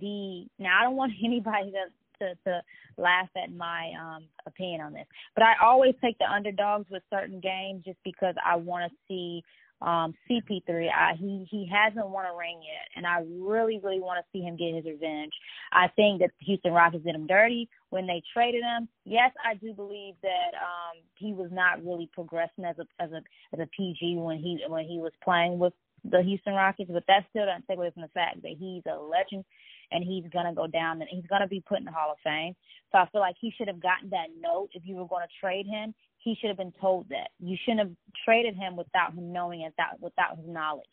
the 0.00 0.46
now 0.60 0.78
I 0.80 0.84
don't 0.84 0.96
want 0.96 1.12
anybody 1.24 1.72
to 1.72 1.86
to, 2.20 2.34
to 2.44 2.62
laugh 2.98 3.28
at 3.42 3.52
my 3.52 3.90
um 4.00 4.26
opinion 4.46 4.82
on 4.82 4.92
this. 4.92 5.06
But 5.34 5.42
I 5.42 5.54
always 5.60 5.94
take 6.00 6.16
the 6.18 6.30
underdogs 6.30 6.86
with 6.88 7.02
certain 7.12 7.40
games 7.40 7.82
just 7.84 7.98
because 8.04 8.36
I 8.44 8.54
want 8.54 8.92
to 8.92 8.96
see 9.08 9.42
um, 9.82 10.14
CP3. 10.28 10.88
I, 10.90 11.14
he 11.18 11.46
he 11.50 11.70
hasn't 11.70 12.08
won 12.08 12.26
a 12.26 12.36
ring 12.36 12.60
yet, 12.62 12.88
and 12.96 13.06
I 13.06 13.24
really 13.28 13.80
really 13.82 14.00
want 14.00 14.18
to 14.22 14.30
see 14.32 14.42
him 14.42 14.56
get 14.56 14.74
his 14.74 14.84
revenge. 14.84 15.32
I 15.72 15.88
think 15.96 16.20
that 16.20 16.30
Houston 16.40 16.72
Rockets 16.72 17.04
did 17.04 17.14
him 17.14 17.26
dirty 17.26 17.68
when 17.90 18.06
they 18.06 18.22
traded 18.32 18.62
him. 18.62 18.88
Yes, 19.04 19.32
I 19.44 19.54
do 19.54 19.72
believe 19.72 20.14
that 20.22 20.52
um, 20.56 21.02
he 21.16 21.32
was 21.32 21.50
not 21.52 21.84
really 21.84 22.10
progressing 22.12 22.64
as 22.64 22.76
a 22.78 23.02
as 23.02 23.10
a 23.12 23.22
as 23.52 23.60
a 23.60 23.68
PG 23.76 24.16
when 24.18 24.38
he 24.38 24.62
when 24.68 24.84
he 24.84 24.98
was 24.98 25.12
playing 25.22 25.58
with 25.58 25.72
the 26.04 26.22
Houston 26.22 26.54
Rockets, 26.54 26.90
but 26.92 27.04
that 27.08 27.26
still 27.30 27.46
doesn't 27.46 27.66
take 27.68 27.76
away 27.76 27.90
from 27.90 28.02
the 28.02 28.08
fact 28.08 28.42
that 28.42 28.56
he's 28.58 28.82
a 28.86 28.96
legend 28.96 29.44
and 29.92 30.04
he's 30.04 30.24
gonna 30.32 30.54
go 30.54 30.66
down 30.66 31.00
and 31.00 31.08
he's 31.10 31.26
gonna 31.28 31.48
be 31.48 31.62
put 31.66 31.78
in 31.78 31.84
the 31.84 31.90
Hall 31.90 32.12
of 32.12 32.18
Fame. 32.24 32.54
So 32.92 32.98
I 32.98 33.08
feel 33.10 33.20
like 33.20 33.36
he 33.40 33.52
should 33.56 33.68
have 33.68 33.82
gotten 33.82 34.10
that 34.10 34.28
note 34.40 34.70
if 34.72 34.82
you 34.84 34.96
were 34.96 35.04
to 35.04 35.28
trade 35.40 35.66
him 35.66 35.94
he 36.20 36.36
should 36.38 36.48
have 36.48 36.56
been 36.56 36.74
told 36.80 37.08
that. 37.08 37.30
You 37.40 37.56
shouldn't 37.64 37.80
have 37.80 37.96
traded 38.24 38.56
him 38.56 38.76
without 38.76 39.14
him 39.14 39.32
knowing 39.32 39.62
it, 39.62 39.72
without, 39.76 40.00
without 40.00 40.36
his 40.36 40.46
knowledge. 40.48 40.86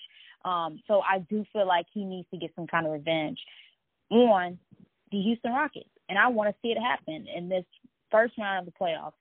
Um, 0.46 0.81
so 0.88 1.01
I 1.01 1.19
do 1.29 1.46
feel 1.51 1.67
like 1.67 1.86
he 1.93 2.05
needs 2.05 2.27
to 2.31 2.38
get 2.38 2.51
some 2.55 2.67
kind 2.67 2.86
of 2.86 2.93
revenge 2.93 3.39
on 4.10 4.57
the 5.12 5.22
Houston 5.22 5.51
Rockets, 5.51 5.89
and 6.10 6.17
I 6.17 6.27
want 6.27 6.50
to 6.50 6.55
see 6.62 6.69
it 6.69 6.79
happen 6.79 7.27
in 7.34 7.50
this 7.50 7.65
first 8.12 8.38
round 8.38 8.67
of 8.67 8.74
the 8.74 8.77
playoffs. 8.79 9.13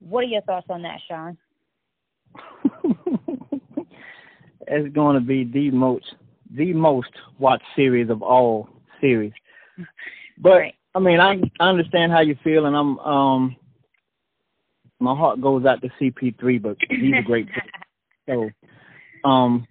What 0.00 0.24
are 0.24 0.28
your 0.28 0.42
thoughts 0.42 0.66
on 0.68 0.82
that, 0.82 0.98
Sean? 1.08 1.38
it's 4.66 4.94
going 4.94 5.14
to 5.14 5.20
be 5.20 5.44
the 5.44 5.70
most 5.70 6.14
the 6.54 6.72
most 6.72 7.10
watched 7.38 7.64
series 7.74 8.10
of 8.10 8.22
all 8.22 8.68
series. 9.00 9.32
But 10.38 10.58
right. 10.58 10.74
I 10.94 10.98
mean, 10.98 11.20
I 11.20 11.40
I 11.60 11.68
understand 11.68 12.12
how 12.12 12.20
you 12.20 12.36
feel, 12.44 12.66
and 12.66 12.76
I'm 12.76 12.98
um 12.98 13.56
my 15.02 15.16
heart 15.16 15.40
goes 15.40 15.64
out 15.64 15.82
to 15.82 15.88
CP3, 16.00 16.62
but 16.62 16.76
he's 16.88 17.14
a 17.18 17.22
great 17.22 17.48
player. 17.48 17.62
So, 18.28 19.28
um, 19.28 19.66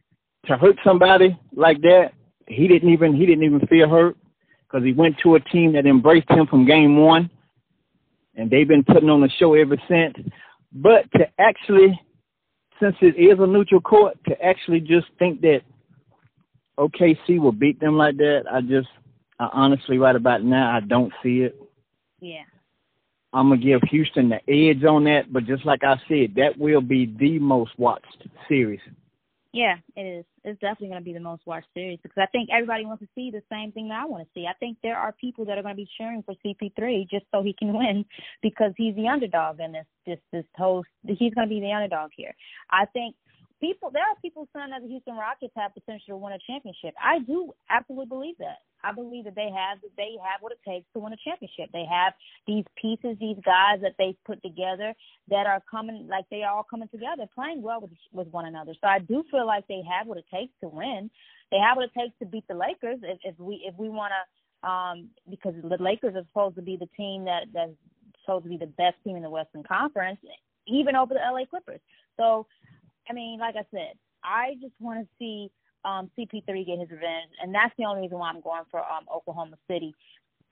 to 0.46 0.58
hurt 0.58 0.76
somebody 0.84 1.40
like 1.56 1.80
that, 1.84 2.12
he 2.48 2.68
didn't 2.68 2.90
even 2.90 3.16
he 3.16 3.26
didn't 3.26 3.46
even 3.46 3.66
feel 3.68 3.88
hurt 3.88 4.18
because 4.68 4.86
he 4.86 4.92
went 4.92 5.16
to 5.24 5.36
a 5.36 5.40
team 5.40 5.72
that 5.74 5.86
embraced 5.86 6.30
him 6.30 6.48
from 6.48 6.66
game 6.66 6.98
one, 6.98 7.30
and 8.36 8.52
they've 8.52 8.68
been 8.68 8.84
putting 8.84 9.10
on 9.10 9.24
a 9.24 9.30
show 9.40 9.54
ever 9.54 9.78
since. 9.88 10.18
But 10.74 11.10
to 11.14 11.28
actually, 11.40 11.98
since 12.82 12.96
it 13.02 13.16
is 13.18 13.40
a 13.40 13.48
neutral 13.48 13.80
court, 13.80 14.18
to 14.28 14.42
actually 14.42 14.82
just 14.82 15.08
think 15.18 15.40
that 15.42 15.62
OKC 16.78 17.40
will 17.40 17.52
beat 17.52 17.80
them 17.80 17.96
like 17.96 18.18
that, 18.18 18.44
I 18.52 18.62
just, 18.62 18.90
I 19.40 19.50
honestly, 19.54 19.98
right 19.98 20.16
about 20.16 20.44
now, 20.44 20.76
I 20.76 20.80
don't 20.82 21.14
see 21.22 21.40
it. 21.40 21.58
Yeah. 22.20 22.44
I'm 23.34 23.50
gonna 23.50 23.62
give 23.62 23.82
Houston 23.90 24.30
the 24.30 24.42
edge 24.50 24.84
on 24.84 25.06
that, 25.06 25.32
but 25.32 25.46
just 25.46 25.66
like 25.66 25.84
I 25.84 25.96
said, 26.08 26.36
that 26.36 26.58
will 26.58 26.82
be 26.82 27.06
the 27.18 27.40
most 27.40 27.72
watched 27.78 28.28
series. 28.48 28.82
Yeah, 29.54 29.76
it 29.98 30.02
is. 30.02 30.26
It's 30.46 30.60
definitely 30.62 30.96
to 30.96 31.02
be 31.02 31.14
the 31.14 31.20
most 31.20 31.46
watched 31.46 31.68
series 31.74 32.00
because 32.02 32.22
I 32.22 32.26
think 32.28 32.50
everybody 32.54 32.86
wants 32.86 33.04
to 33.04 33.10
see 33.14 33.32
the 33.32 33.44
same 33.52 33.74
thing 33.74 33.90
that 33.90 34.02
I 34.02 34.06
want 34.06 34.24
to 34.24 34.30
see. 34.34 34.48
I 34.48 34.54
think 34.54 34.78
there 34.82 34.98
are 34.98 35.12
people 35.12 35.44
that 35.46 35.58
are 35.58 35.62
to 35.62 35.74
be 35.74 35.90
cheering 35.98 36.24
for 36.24 36.36
CP3 36.46 37.10
just 37.10 37.26
so 37.32 37.42
he 37.42 37.54
can 37.54 37.74
win 37.78 38.06
because 38.42 38.72
he's 38.78 38.96
the 38.96 39.10
underdog 39.10 39.60
in 39.60 39.74
this 39.74 39.86
this 40.06 40.20
this 40.32 40.46
whole. 40.58 40.84
He's 41.06 41.34
to 41.34 41.48
be 41.48 41.60
the 41.60 41.74
underdog 41.74 42.12
here. 42.16 42.34
I 42.70 42.86
think 42.86 43.16
people 43.62 43.92
there 43.94 44.04
are 44.04 44.18
people 44.22 44.50
saying 44.56 44.72
that 44.72 44.82
the 44.82 44.90
Houston 44.90 45.16
Rockets 45.16 45.54
have 45.56 45.74
potential 45.74 46.08
to 46.10 46.18
win 46.18 46.34
a 46.34 46.40
championship. 46.50 46.96
I 47.02 47.20
do 47.20 47.54
absolutely 47.70 48.08
believe 48.08 48.38
that. 48.40 48.60
I 48.84 48.92
believe 48.92 49.26
that 49.26 49.36
they 49.36 49.50
have 49.54 49.80
that 49.82 49.96
they 49.98 50.18
have 50.20 50.42
what 50.42 50.52
it 50.52 50.60
takes 50.68 50.88
to 50.94 51.00
win 51.00 51.14
a 51.14 51.22
championship. 51.24 51.70
They 51.72 51.86
have 51.86 52.14
these 52.48 52.66
pieces, 52.76 53.18
these 53.22 53.38
guys 53.46 53.80
that 53.82 53.96
they've 53.98 54.18
put 54.26 54.42
together 54.44 54.94
that 55.30 55.48
are 55.48 55.62
coming 55.70 56.08
like 56.10 56.26
they 56.32 56.44
are 56.44 56.58
all 56.58 56.68
coming 56.68 56.90
together, 56.90 57.30
playing 57.34 57.62
well 57.62 57.82
with 57.82 57.92
with 58.12 58.28
one 58.30 58.46
another. 58.46 58.74
So 58.82 58.88
I 58.88 59.00
do 59.00 59.24
feel 59.32 59.48
like 59.48 59.68
they 59.68 59.84
have 59.88 60.08
what 60.08 60.18
it 60.18 60.26
takes 60.34 60.54
to 60.62 60.70
win. 60.70 61.10
They 61.52 61.60
have 61.60 61.78
what 61.78 61.86
it 61.86 61.96
takes 61.98 62.18
to 62.20 62.26
beat 62.26 62.48
the 62.50 62.56
Lakers 62.56 63.00
if, 63.04 63.20
if 63.24 63.40
we 63.40 63.64
if 63.66 63.76
we 63.78 63.90
want 63.90 64.12
to 64.18 64.22
um 64.68 65.10
because 65.30 65.54
the 65.64 65.78
Lakers 65.82 66.16
are 66.16 66.26
supposed 66.28 66.56
to 66.58 66.62
be 66.62 66.78
the 66.78 66.90
team 66.98 67.26
that 67.26 67.48
that's 67.54 67.72
supposed 68.26 68.44
to 68.46 68.50
be 68.50 68.58
the 68.58 68.68
best 68.78 68.98
team 69.04 69.16
in 69.16 69.24
the 69.24 69.30
Western 69.30 69.64
Conference, 69.64 70.20
even 70.68 70.96
over 70.96 71.14
the 71.14 71.22
LA 71.22 71.46
Clippers. 71.50 71.82
So 72.18 72.48
I 73.12 73.14
mean, 73.14 73.40
like 73.40 73.56
I 73.58 73.66
said, 73.72 73.94
I 74.24 74.54
just 74.62 74.74
want 74.80 75.02
to 75.02 75.08
see 75.20 75.52
um, 75.84 76.10
CP3 76.18 76.66
get 76.66 76.80
his 76.80 76.90
revenge, 76.90 77.32
and 77.42 77.54
that's 77.54 77.74
the 77.78 77.84
only 77.84 78.04
reason 78.04 78.20
why 78.20 78.30
I'm 78.30 78.40
going 78.40 78.64
for 78.72 78.80
um, 78.80 79.04
Oklahoma 79.14 79.58
City. 79.70 79.94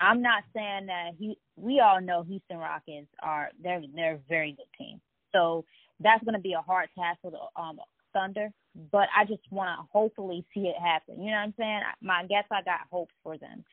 I'm 0.02 0.22
not 0.22 0.44
saying 0.54 0.88
that 0.88 1.12
he. 1.18 1.38
We 1.56 1.80
all 1.80 2.02
know 2.02 2.24
Houston 2.24 2.58
Rockets 2.58 3.08
are 3.24 3.50
they're 3.64 3.82
they're 3.96 4.16
a 4.16 4.20
very 4.28 4.52
good 4.52 4.68
team, 4.78 5.00
so 5.32 5.64
that's 6.02 6.24
going 6.26 6.36
to 6.36 6.42
be 6.42 6.54
a 6.54 6.62
hard 6.62 6.90
task 6.98 7.20
for 7.22 7.32
the 7.32 7.62
um, 7.62 7.80
Thunder. 8.12 8.50
But 8.92 9.08
I 9.16 9.24
just 9.24 9.44
want 9.52 9.80
to 9.80 9.88
hopefully 9.92 10.46
see 10.54 10.62
it 10.62 10.76
happen. 10.82 11.22
You 11.24 11.32
know 11.32 11.38
what 11.38 11.44
I'm 11.44 11.54
saying? 11.58 11.82
My 12.02 12.26
guess 12.26 12.46
I 12.52 12.62
got 12.64 12.82
hopes 12.92 13.14
for 13.24 13.38
them 13.38 13.64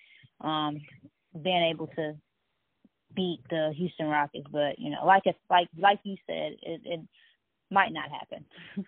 um, 0.40 0.80
being 1.42 1.72
able 1.72 1.88
to 1.88 2.14
beat 3.14 3.40
the 3.50 3.72
Houston 3.76 4.06
Rockets, 4.06 4.46
but 4.52 4.78
you 4.78 4.90
know, 4.90 5.04
like 5.04 5.22
it's 5.26 5.38
like 5.50 5.68
like 5.76 5.98
you 6.04 6.16
said, 6.26 6.56
it, 6.62 6.80
it 6.84 7.00
might 7.70 7.92
not 7.92 8.10
happen. 8.10 8.44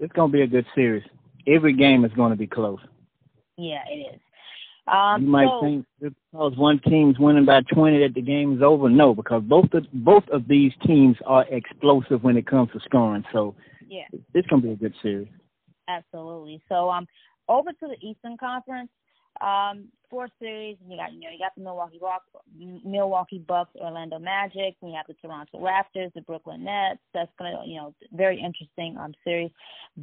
it's 0.00 0.12
going 0.12 0.30
to 0.30 0.32
be 0.32 0.42
a 0.42 0.46
good 0.46 0.66
series. 0.74 1.04
Every 1.46 1.72
game 1.72 2.04
is 2.04 2.12
going 2.12 2.30
to 2.30 2.36
be 2.36 2.46
close. 2.46 2.80
Yeah, 3.56 3.82
it 3.88 4.14
is. 4.14 4.20
Um, 4.86 5.22
you 5.22 5.28
might 5.28 5.48
so, 5.48 5.60
think 5.62 5.86
because 6.00 6.56
one 6.56 6.78
team's 6.80 7.18
winning 7.18 7.46
by 7.46 7.62
20 7.62 8.00
that 8.00 8.14
the 8.14 8.20
game 8.20 8.56
is 8.56 8.62
over. 8.62 8.90
No, 8.90 9.14
because 9.14 9.42
both 9.42 9.72
of 9.72 9.86
both 9.92 10.28
of 10.28 10.46
these 10.46 10.72
teams 10.86 11.16
are 11.24 11.46
explosive 11.48 12.22
when 12.22 12.36
it 12.36 12.46
comes 12.46 12.70
to 12.72 12.80
scoring. 12.80 13.24
So 13.32 13.54
yeah, 13.88 14.04
it's 14.34 14.46
going 14.48 14.60
to 14.60 14.68
be 14.68 14.74
a 14.74 14.76
good 14.76 14.94
series. 15.00 15.28
Absolutely. 15.88 16.62
So 16.68 16.90
um, 16.90 17.06
over 17.48 17.70
to 17.70 17.88
the 17.88 17.96
Eastern 18.06 18.36
Conference. 18.36 18.90
Um, 19.40 19.88
four 20.14 20.28
series, 20.38 20.76
and 20.80 20.92
you 20.92 20.96
got 20.96 21.12
you 21.12 21.20
know 21.20 21.30
you 21.30 21.38
got 21.38 21.54
the 21.56 21.62
Milwaukee 21.62 21.98
Rock, 22.00 22.22
Milwaukee 22.56 23.44
Bucks, 23.46 23.70
Orlando 23.74 24.18
Magic, 24.20 24.76
and 24.80 24.90
you 24.90 24.96
have 24.96 25.06
the 25.08 25.14
Toronto 25.14 25.58
Raptors, 25.58 26.12
the 26.14 26.20
Brooklyn 26.20 26.62
Nets. 26.62 27.00
That's 27.12 27.32
gonna 27.36 27.62
you 27.66 27.76
know 27.76 27.94
very 28.12 28.40
interesting 28.40 28.96
um 28.96 29.12
series. 29.24 29.50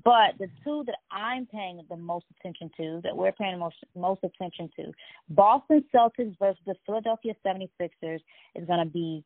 But 0.04 0.38
the 0.38 0.50
two 0.64 0.84
that 0.88 0.98
I'm 1.12 1.46
paying 1.46 1.82
the 1.90 1.96
most 1.96 2.26
attention 2.38 2.70
to, 2.78 3.00
that 3.04 3.16
we're 3.16 3.32
paying 3.32 3.58
most 3.58 3.78
most 3.96 4.22
attention 4.24 4.70
to, 4.78 4.92
Boston 5.30 5.84
Celtics 5.96 6.38
versus 6.40 6.62
the 6.66 6.76
Philadelphia 6.86 7.34
76ers 7.46 8.20
is 8.56 8.68
gonna 8.68 8.86
be 8.86 9.24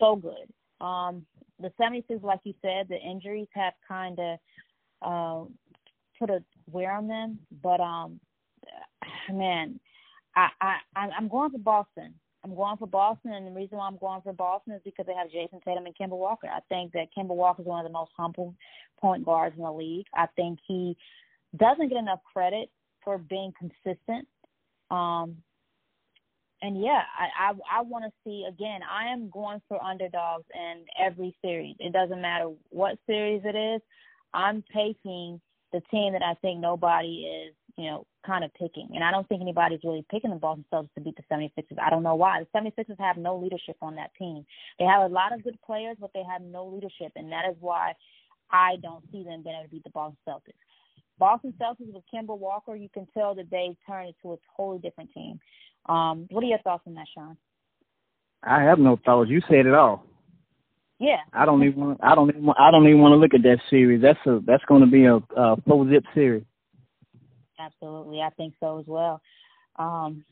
so 0.00 0.16
good. 0.16 0.84
Um, 0.84 1.24
the 1.60 1.70
76ers, 1.80 2.22
like 2.22 2.40
you 2.44 2.54
said, 2.62 2.88
the 2.88 2.98
injuries 2.98 3.48
have 3.54 3.74
kind 3.86 4.18
of 4.18 4.38
uh, 5.02 5.44
put 6.18 6.30
a 6.30 6.42
wear 6.70 6.92
on 6.92 7.06
them, 7.06 7.38
but 7.62 7.80
um 7.80 8.18
man, 9.32 9.80
I, 10.36 10.48
I 10.60 10.76
I'm 10.94 11.28
going 11.28 11.50
for 11.50 11.58
Boston. 11.58 12.14
I'm 12.42 12.54
going 12.54 12.78
for 12.78 12.86
Boston, 12.86 13.32
and 13.32 13.46
the 13.46 13.50
reason 13.50 13.76
why 13.78 13.86
I'm 13.86 13.98
going 13.98 14.22
for 14.22 14.32
Boston 14.32 14.72
is 14.72 14.80
because 14.84 15.04
they 15.06 15.14
have 15.14 15.30
Jayson 15.30 15.60
Tatum 15.62 15.86
and 15.86 15.94
Kemba 15.94 16.16
Walker. 16.16 16.48
I 16.48 16.60
think 16.68 16.92
that 16.92 17.08
Kemba 17.16 17.34
Walker 17.34 17.62
is 17.62 17.68
one 17.68 17.84
of 17.84 17.90
the 17.90 17.92
most 17.92 18.12
humble 18.16 18.54
point 18.98 19.24
guards 19.24 19.56
in 19.56 19.62
the 19.62 19.72
league. 19.72 20.06
I 20.14 20.26
think 20.36 20.58
he 20.66 20.96
doesn't 21.56 21.88
get 21.88 21.98
enough 21.98 22.20
credit 22.32 22.70
for 23.04 23.18
being 23.18 23.52
consistent. 23.58 24.26
Um, 24.90 25.36
and 26.62 26.80
yeah, 26.80 27.02
I 27.18 27.50
I, 27.50 27.78
I 27.78 27.82
want 27.82 28.04
to 28.04 28.12
see 28.24 28.46
again. 28.48 28.80
I 28.90 29.12
am 29.12 29.28
going 29.30 29.60
for 29.68 29.82
underdogs 29.82 30.44
in 30.54 30.84
every 30.98 31.36
series. 31.42 31.76
It 31.78 31.92
doesn't 31.92 32.20
matter 32.20 32.50
what 32.70 32.98
series 33.06 33.42
it 33.44 33.56
is. 33.56 33.82
I'm 34.32 34.62
taking 34.74 35.40
the 35.72 35.82
team 35.90 36.12
that 36.12 36.22
I 36.22 36.34
think 36.34 36.60
nobody 36.60 37.46
is 37.48 37.54
you 37.80 37.86
know, 37.86 38.06
kind 38.26 38.44
of 38.44 38.52
picking. 38.54 38.88
And 38.94 39.04
I 39.04 39.10
don't 39.10 39.28
think 39.28 39.40
anybody's 39.40 39.80
really 39.84 40.04
picking 40.10 40.30
the 40.30 40.36
Boston 40.36 40.64
Celtics 40.72 40.94
to 40.94 41.00
beat 41.00 41.16
the 41.16 41.22
76ers. 41.34 41.78
I 41.80 41.90
don't 41.90 42.02
know 42.02 42.14
why. 42.14 42.40
The 42.40 42.58
76ers 42.58 42.98
have 42.98 43.16
no 43.16 43.36
leadership 43.36 43.76
on 43.82 43.96
that 43.96 44.10
team. 44.18 44.44
They 44.78 44.84
have 44.84 45.10
a 45.10 45.12
lot 45.12 45.32
of 45.32 45.42
good 45.44 45.58
players, 45.64 45.96
but 46.00 46.10
they 46.14 46.22
have 46.30 46.42
no 46.42 46.66
leadership. 46.66 47.12
And 47.16 47.30
that 47.32 47.44
is 47.50 47.56
why 47.60 47.92
I 48.50 48.76
don't 48.82 49.04
see 49.12 49.24
them 49.24 49.42
being 49.42 49.56
able 49.56 49.64
to 49.64 49.70
beat 49.70 49.84
the 49.84 49.90
Boston 49.90 50.18
Celtics. 50.26 50.54
Boston 51.18 51.54
Celtics 51.60 51.92
with 51.92 52.02
Kemba 52.12 52.36
Walker, 52.36 52.74
you 52.74 52.88
can 52.88 53.06
tell 53.12 53.34
that 53.34 53.50
they 53.50 53.76
turned 53.86 54.14
into 54.14 54.34
a 54.34 54.38
totally 54.56 54.78
different 54.78 55.10
team. 55.12 55.38
Um, 55.86 56.26
what 56.30 56.42
are 56.42 56.46
your 56.46 56.58
thoughts 56.58 56.84
on 56.86 56.94
that, 56.94 57.06
Sean? 57.14 57.36
I 58.42 58.62
have 58.62 58.78
no 58.78 58.98
thoughts. 59.04 59.30
You 59.30 59.42
said 59.48 59.66
it 59.66 59.74
all. 59.74 60.06
Yeah. 60.98 61.16
I 61.32 61.46
don't 61.46 61.62
even. 61.64 61.80
Want, 61.80 62.00
I 62.02 62.14
don't 62.14 62.28
even. 62.28 62.50
I 62.58 62.70
don't 62.70 62.86
even 62.86 63.00
want 63.00 63.12
to 63.12 63.16
look 63.16 63.34
at 63.34 63.42
that 63.42 63.58
series. 63.70 64.02
That's 64.02 64.18
a. 64.26 64.40
That's 64.46 64.64
going 64.64 64.82
to 64.82 64.86
be 64.86 65.06
a, 65.06 65.16
a 65.16 65.56
four 65.66 65.88
zip 65.90 66.04
series. 66.14 66.44
Absolutely, 67.60 68.20
I 68.20 68.30
think 68.30 68.54
so 68.60 68.78
as 68.78 68.86
well. 68.86 69.20
Um, 69.76 70.24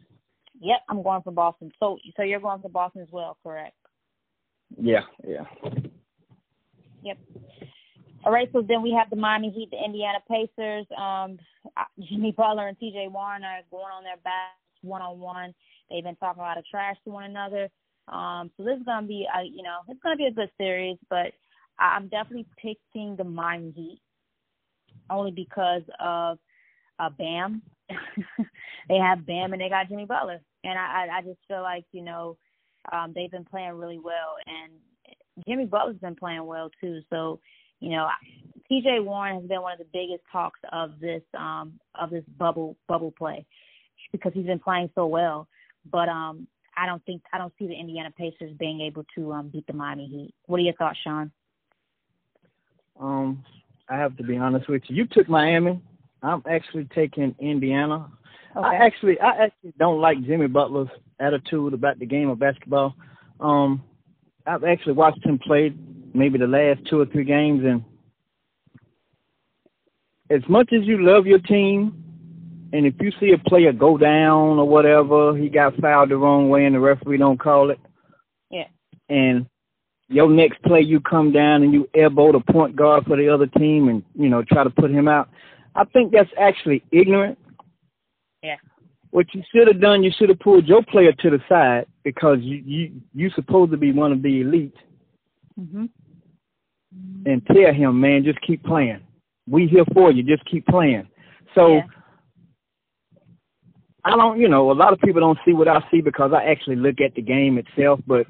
yep, 0.61 0.79
I'm 0.89 1.03
going 1.03 1.23
for 1.23 1.33
Boston. 1.33 1.71
So, 1.79 1.99
so 2.17 2.23
you're 2.23 2.41
going 2.41 2.61
for 2.61 2.71
Boston 2.71 3.03
as 3.03 3.09
well, 3.11 3.37
correct? 3.43 3.75
Yeah, 4.77 5.03
yeah. 5.27 5.45
Yep. 7.03 7.19
All 8.25 8.33
right, 8.33 8.49
so 8.53 8.63
then 8.67 8.83
we 8.83 8.93
have 8.93 9.11
the 9.11 9.17
Miami 9.17 9.51
Heat, 9.51 9.71
the 9.71 9.83
Indiana 9.83 10.19
Pacers. 10.29 10.87
Um, 10.97 11.39
Jimmy 12.09 12.33
Butler 12.33 12.69
and 12.69 12.79
T.J. 12.79 13.09
Warren 13.09 13.45
are 13.45 13.61
going 13.71 13.93
on 13.97 14.05
their 14.05 14.17
backs 14.25 14.55
one 14.83 15.03
on 15.03 15.19
one. 15.19 15.55
They've 15.91 16.05
been 16.05 16.17
talking 16.17 16.41
a 16.41 16.45
lot 16.45 16.59
of 16.59 16.67
trash 16.67 16.97
to 17.05 17.11
one 17.11 17.25
another. 17.25 17.69
Um, 18.09 18.51
so 18.57 18.65
this 18.65 18.79
is 18.79 18.85
gonna 18.85 19.07
be, 19.07 19.27
a, 19.35 19.45
you 19.45 19.63
know, 19.63 19.79
it's 19.89 20.01
gonna 20.03 20.17
be 20.17 20.27
a 20.27 20.33
good 20.33 20.51
series, 20.59 20.97
but 21.11 21.33
I'm 21.79 22.09
definitely 22.09 22.47
picking 22.57 23.17
the 23.17 23.25
Miami 23.25 23.71
Heat 23.73 24.01
only 25.11 25.31
because 25.31 25.83
of 26.01 26.39
uh, 26.99 27.11
Bam. 27.11 27.63
they 28.89 28.97
have 28.97 29.27
Bam 29.27 29.53
and 29.53 29.63
they 29.63 29.69
got 29.69 29.89
Jimmy 29.89 30.05
Butler, 30.05 30.41
and 30.65 30.79
I 30.79 31.07
I, 31.07 31.19
I 31.19 31.23
just 31.23 31.39
feel 31.49 31.63
like 31.63 31.85
you 31.93 32.03
know 32.03 32.37
um, 32.93 33.13
they've 33.15 33.31
been 33.31 33.45
playing 33.45 33.73
really 33.73 33.99
well, 33.99 34.37
and 34.47 34.73
Jimmy 35.47 35.65
Butler's 35.65 35.99
been 35.99 36.17
playing 36.17 36.45
well 36.45 36.71
too. 36.81 37.01
So 37.11 37.41
you 37.81 37.91
know, 37.91 38.09
T.J. 38.69 39.01
Warren 39.01 39.41
has 39.41 39.49
been 39.49 39.63
one 39.63 39.73
of 39.73 39.79
the 39.79 39.87
biggest 39.93 40.23
talks 40.31 40.61
of 40.73 40.99
this 41.01 41.23
um, 41.39 41.75
of 41.95 42.11
this 42.11 42.25
bubble 42.39 42.77
bubble 42.87 43.13
play 43.17 43.47
because 44.13 44.33
he's 44.35 44.47
been 44.47 44.59
playing 44.59 44.91
so 44.95 45.07
well. 45.07 45.49
But 45.91 46.09
um, 46.09 46.47
I 46.77 46.87
don't 46.87 47.05
think 47.05 47.23
I 47.33 47.39
don't 47.39 47.53
see 47.59 47.67
the 47.67 47.79
Indiana 47.79 48.13
Pacers 48.17 48.53
being 48.59 48.81
able 48.81 49.05
to 49.15 49.33
um, 49.33 49.49
beat 49.49 49.67
the 49.67 49.73
Miami 49.73 50.07
Heat. 50.07 50.35
What 50.47 50.59
are 50.59 50.65
your 50.65 50.75
thoughts, 50.75 50.99
Sean? 51.03 51.31
Um, 53.01 53.45
I 53.89 53.97
have 53.97 54.17
to 54.17 54.23
be 54.23 54.37
honest 54.37 54.69
with 54.69 54.83
you. 54.89 54.97
You 54.97 55.07
took 55.07 55.29
Miami. 55.29 55.81
I'm 56.23 56.43
actually 56.51 56.89
taking 56.95 57.35
Indiana. 57.39 58.11
Okay. 58.57 58.67
I 58.67 58.75
actually 58.77 59.21
I 59.21 59.45
actually 59.45 59.73
don't 59.79 60.01
like 60.01 60.25
Jimmy 60.25 60.47
Butler's 60.47 60.89
attitude 61.21 61.75
about 61.75 61.99
the 61.99 62.07
game 62.07 62.29
of 62.29 62.39
basketball. 62.39 62.95
Um, 63.41 63.83
I've 64.47 64.65
actually 64.65 64.95
watched 64.95 65.25
him 65.25 65.39
play 65.39 65.73
maybe 66.15 66.39
the 66.39 66.47
last 66.47 66.81
two 66.89 67.01
or 67.01 67.07
three 67.07 67.25
games, 67.25 67.63
and 67.65 67.85
as 70.31 70.43
much 70.49 70.73
as 70.73 70.85
you 70.85 71.05
love 71.05 71.27
your 71.27 71.39
team, 71.39 72.05
and 72.73 72.85
if 72.85 72.95
you 73.01 73.11
see 73.19 73.33
a 73.33 73.49
player 73.49 73.73
go 73.73 73.97
down 73.97 74.59
or 74.59 74.69
whatever, 74.69 75.37
he 75.37 75.49
got 75.49 75.77
fouled 75.77 76.11
the 76.11 76.17
wrong 76.17 76.49
way 76.51 76.67
and 76.67 76.75
the 76.75 76.81
referee 76.81 77.19
don't 77.19 77.41
call 77.41 77.71
it. 77.71 77.79
Yeah. 78.51 78.67
And 79.09 79.47
your 80.09 80.29
next 80.29 80.63
play 80.63 80.81
you 80.81 81.01
come 81.01 81.33
down 81.33 81.63
and 81.63 81.73
you 81.73 81.89
elbow 81.95 82.33
the 82.33 82.41
point 82.41 82.77
guard 82.77 83.05
for 83.07 83.17
the 83.17 83.29
other 83.29 83.47
team 83.47 83.89
and, 83.89 84.03
you 84.15 84.29
know, 84.29 84.43
try 84.43 84.65
to 84.65 84.71
put 84.71 84.91
him 84.91 85.09
out. 85.09 85.31
I 85.79 85.85
think 85.93 86.13
that's 86.13 86.31
actually 86.37 86.83
ignorant. 86.91 87.39
Yeah. 88.43 88.57
What 89.11 89.33
you 89.33 89.43
should 89.55 89.69
have 89.69 89.81
done, 89.81 90.03
you 90.03 90.11
should 90.19 90.29
have 90.29 90.41
pulled 90.41 90.67
your 90.67 90.83
player 90.83 91.13
to 91.13 91.31
the 91.31 91.39
side 91.49 91.87
because 92.03 92.39
you 92.41 92.57
you 92.67 93.01
you 93.15 93.31
supposed 93.31 93.71
to 93.71 93.77
be 93.77 93.93
one 93.93 94.11
of 94.11 94.21
the 94.21 94.41
elite. 94.41 94.77
Mhm. 95.59 95.89
And 97.27 97.47
tell 97.47 97.73
him, 97.73 98.01
man, 98.01 98.25
just 98.25 98.41
keep 98.41 98.63
playing. 98.65 99.01
We 99.49 99.69
here 99.69 99.85
for 99.95 100.11
you. 100.11 100.25
Just 100.25 100.45
keep 100.47 100.67
playing. 100.67 101.07
So 101.55 101.77
yeah. 101.77 101.83
I 104.05 104.17
don't, 104.17 104.41
you 104.41 104.49
know, 104.49 104.71
a 104.71 104.73
lot 104.73 104.93
of 104.93 105.01
people 105.01 105.21
don't 105.21 105.39
see 105.45 105.53
what 105.53 105.69
I 105.69 105.81
see 105.91 106.01
because 106.01 106.33
I 106.33 106.45
actually 106.45 106.77
look 106.77 107.01
at 107.01 107.15
the 107.15 107.23
game 107.23 107.59
itself, 107.59 108.01
but 108.07 108.27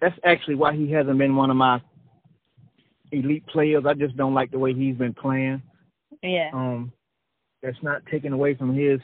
that's 0.00 0.18
actually 0.24 0.56
why 0.56 0.74
he 0.74 0.90
hasn't 0.90 1.18
been 1.18 1.36
one 1.36 1.50
of 1.50 1.56
my 1.56 1.80
elite 3.12 3.46
players. 3.46 3.84
I 3.86 3.94
just 3.94 4.16
don't 4.16 4.34
like 4.34 4.50
the 4.50 4.58
way 4.58 4.74
he's 4.74 4.96
been 4.96 5.14
playing. 5.14 5.62
Yeah. 6.22 6.50
Um, 6.52 6.92
that's 7.62 7.82
not 7.82 8.06
taken 8.06 8.32
away 8.32 8.54
from 8.54 8.74
his 8.74 9.00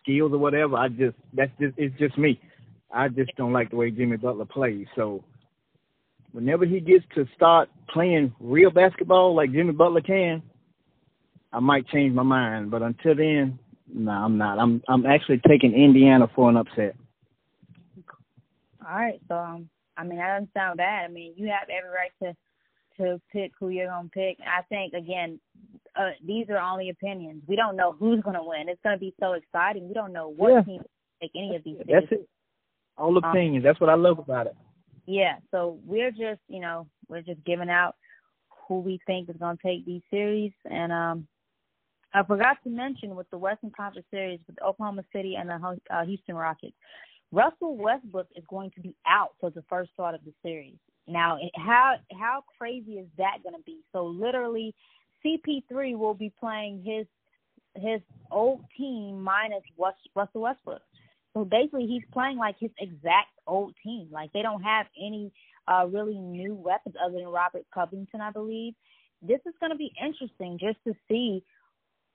skills 0.00 0.32
or 0.32 0.38
whatever. 0.38 0.76
I 0.76 0.88
just 0.88 1.16
that's 1.32 1.52
just 1.60 1.74
it's 1.76 1.96
just 1.98 2.16
me. 2.18 2.40
I 2.92 3.08
just 3.08 3.30
don't 3.36 3.52
like 3.52 3.70
the 3.70 3.76
way 3.76 3.90
Jimmy 3.90 4.16
Butler 4.16 4.44
plays. 4.44 4.86
So 4.96 5.24
whenever 6.32 6.64
he 6.64 6.80
gets 6.80 7.04
to 7.14 7.26
start 7.34 7.68
playing 7.88 8.34
real 8.40 8.70
basketball 8.70 9.34
like 9.34 9.52
Jimmy 9.52 9.72
Butler 9.72 10.00
can, 10.00 10.42
I 11.52 11.60
might 11.60 11.88
change 11.88 12.14
my 12.14 12.22
mind. 12.22 12.70
But 12.70 12.82
until 12.82 13.14
then, 13.14 13.58
no, 13.92 14.10
I'm 14.10 14.38
not. 14.38 14.58
I'm 14.58 14.82
I'm 14.88 15.06
actually 15.06 15.40
taking 15.46 15.74
Indiana 15.74 16.28
for 16.34 16.48
an 16.48 16.56
upset. 16.56 16.96
All 18.84 18.96
right, 18.96 19.20
so 19.28 19.36
um, 19.36 19.68
I 19.96 20.04
mean, 20.04 20.18
that 20.18 20.34
doesn't 20.34 20.52
sound 20.54 20.78
bad. 20.78 21.04
I 21.04 21.08
mean, 21.12 21.34
you 21.36 21.46
have 21.48 21.68
every 21.68 21.90
right 21.90 22.10
to 22.22 22.36
to 22.96 23.20
pick 23.32 23.52
who 23.58 23.68
you're 23.68 23.88
gonna 23.88 24.08
pick. 24.08 24.38
I 24.40 24.62
think 24.62 24.94
again, 24.94 25.40
uh, 25.96 26.10
these 26.24 26.46
are 26.48 26.58
only 26.58 26.90
opinions. 26.90 27.42
We 27.46 27.56
don't 27.56 27.76
know 27.76 27.92
who's 27.92 28.22
gonna 28.22 28.44
win. 28.44 28.68
It's 28.68 28.80
gonna 28.82 28.98
be 28.98 29.14
so 29.20 29.32
exciting. 29.32 29.88
We 29.88 29.94
don't 29.94 30.12
know 30.12 30.28
what 30.28 30.52
yeah. 30.52 30.62
team 30.62 30.82
take 31.20 31.32
any 31.36 31.56
of 31.56 31.64
these. 31.64 31.78
That's 31.88 32.06
it. 32.10 32.28
All 32.96 33.16
um, 33.16 33.24
opinions. 33.24 33.64
Um, 33.64 33.68
That's 33.68 33.80
what 33.80 33.90
I 33.90 33.94
love 33.94 34.18
about 34.18 34.46
it. 34.46 34.56
Yeah. 35.06 35.36
So 35.50 35.78
we're 35.84 36.10
just, 36.10 36.40
you 36.48 36.60
know, 36.60 36.86
we're 37.08 37.22
just 37.22 37.44
giving 37.44 37.70
out 37.70 37.96
who 38.68 38.80
we 38.80 39.00
think 39.06 39.28
is 39.28 39.36
gonna 39.38 39.58
take 39.64 39.84
these 39.84 40.02
series, 40.10 40.52
and 40.64 40.92
um, 40.92 41.26
I 42.14 42.22
forgot 42.22 42.58
to 42.64 42.70
mention 42.70 43.16
with 43.16 43.28
the 43.30 43.38
Western 43.38 43.70
Conference 43.70 44.06
Series 44.10 44.40
with 44.46 44.60
Oklahoma 44.62 45.04
City 45.14 45.36
and 45.36 45.48
the 45.48 45.78
uh, 45.90 46.04
Houston 46.04 46.34
Rockets, 46.34 46.74
Russell 47.30 47.76
Westbrook 47.76 48.28
is 48.36 48.44
going 48.48 48.70
to 48.72 48.80
be 48.80 48.94
out 49.06 49.30
for 49.40 49.50
the 49.50 49.62
first 49.68 49.90
start 49.94 50.14
of 50.14 50.20
the 50.24 50.32
series. 50.42 50.76
Now, 51.06 51.38
how 51.56 51.96
how 52.12 52.44
crazy 52.58 52.92
is 52.92 53.08
that 53.18 53.38
going 53.42 53.56
to 53.56 53.62
be? 53.64 53.80
So 53.92 54.06
literally, 54.06 54.74
CP3 55.24 55.96
will 55.96 56.14
be 56.14 56.32
playing 56.38 56.82
his 56.84 57.06
his 57.74 58.00
old 58.30 58.64
team 58.76 59.22
minus 59.22 59.62
Russell 59.78 60.42
Westbrook. 60.42 60.82
So 61.34 61.44
basically, 61.44 61.86
he's 61.86 62.02
playing 62.12 62.36
like 62.36 62.56
his 62.58 62.70
exact 62.78 63.30
old 63.46 63.74
team. 63.82 64.08
Like 64.10 64.32
they 64.32 64.42
don't 64.42 64.62
have 64.62 64.86
any 64.96 65.32
uh 65.68 65.86
really 65.90 66.18
new 66.18 66.54
weapons 66.54 66.94
other 67.04 67.18
than 67.18 67.28
Robert 67.28 67.64
Covington, 67.74 68.20
I 68.20 68.30
believe. 68.30 68.74
This 69.22 69.40
is 69.46 69.54
going 69.60 69.70
to 69.70 69.78
be 69.78 69.92
interesting 70.02 70.58
just 70.60 70.78
to 70.86 70.94
see 71.08 71.42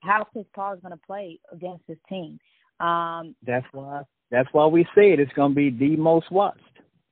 how 0.02 0.26
Chris 0.26 0.45
Paul 0.54 0.73
is 0.73 0.82
going 0.82 0.91
to 0.91 1.06
play 1.06 1.39
against 1.52 1.84
his 1.88 1.97
team. 2.08 2.39
Um, 2.80 3.36
that's 3.45 3.65
why 3.71 4.04
that's 4.30 4.50
why 4.52 4.65
we 4.67 4.84
say 4.95 5.13
it. 5.13 5.19
It's 5.19 5.34
going 5.34 5.52
to 5.52 5.56
be 5.56 5.69
the 5.69 5.95
most 5.95 6.32
watched. 6.32 6.62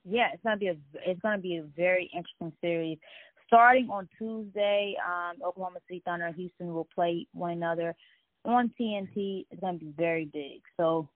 Yeah, 0.07 0.27
it's 0.33 0.43
to 0.43 0.57
be 0.57 0.67
a 0.67 0.75
it's 1.05 1.21
to 1.21 1.37
be 1.39 1.57
a 1.57 1.63
very 1.75 2.09
interesting 2.13 2.53
series. 2.61 2.99
Starting 3.47 3.89
on 3.89 4.07
Tuesday, 4.17 4.95
um, 5.05 5.37
Oklahoma 5.43 5.79
City 5.87 6.01
Thunder 6.05 6.27
and 6.27 6.35
Houston 6.35 6.73
will 6.73 6.87
play 6.93 7.27
one 7.33 7.51
another 7.51 7.95
on 8.43 8.71
TNT. 8.79 9.45
It's 9.49 9.61
to 9.61 9.73
be 9.73 9.93
very 9.97 10.25
big. 10.25 10.61
So, 10.77 11.09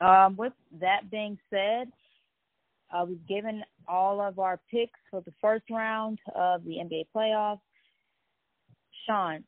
um, 0.00 0.36
with 0.36 0.52
that 0.80 1.10
being 1.10 1.38
said, 1.50 1.88
uh, 2.92 3.04
we've 3.08 3.26
given 3.26 3.62
all 3.88 4.20
of 4.20 4.38
our 4.38 4.60
picks 4.70 4.98
for 5.10 5.20
the 5.20 5.32
first 5.40 5.64
round 5.70 6.18
of 6.34 6.64
the 6.64 6.76
NBA 6.78 7.06
playoffs. 7.14 7.60
Sean, 9.06 9.44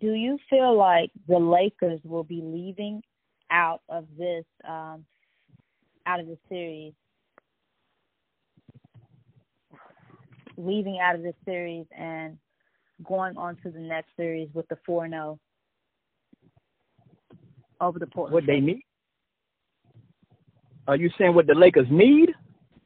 do 0.00 0.12
you 0.12 0.38
feel 0.48 0.76
like 0.76 1.10
the 1.28 1.38
Lakers 1.38 2.00
will 2.04 2.24
be 2.24 2.40
leaving 2.42 3.02
out 3.50 3.80
of 3.88 4.06
this 4.16 4.44
um, 4.66 5.04
out 6.06 6.20
of 6.20 6.26
the 6.26 6.38
series, 6.48 6.94
leaving 10.64 10.98
out 11.00 11.14
of 11.14 11.22
this 11.22 11.34
series 11.44 11.86
and 11.96 12.38
going 13.04 13.36
on 13.36 13.56
to 13.62 13.70
the 13.70 13.80
next 13.80 14.10
series 14.16 14.48
with 14.54 14.68
the 14.68 14.78
four 14.86 15.08
zero 15.08 15.38
oh 17.80 17.86
over 17.86 17.98
the 17.98 18.06
Portland? 18.06 18.34
What 18.34 18.46
they 18.46 18.60
need? 18.60 18.82
Are 20.88 20.96
you 20.96 21.10
saying 21.18 21.34
what 21.34 21.46
the 21.46 21.54
Lakers 21.54 21.86
need? 21.90 22.30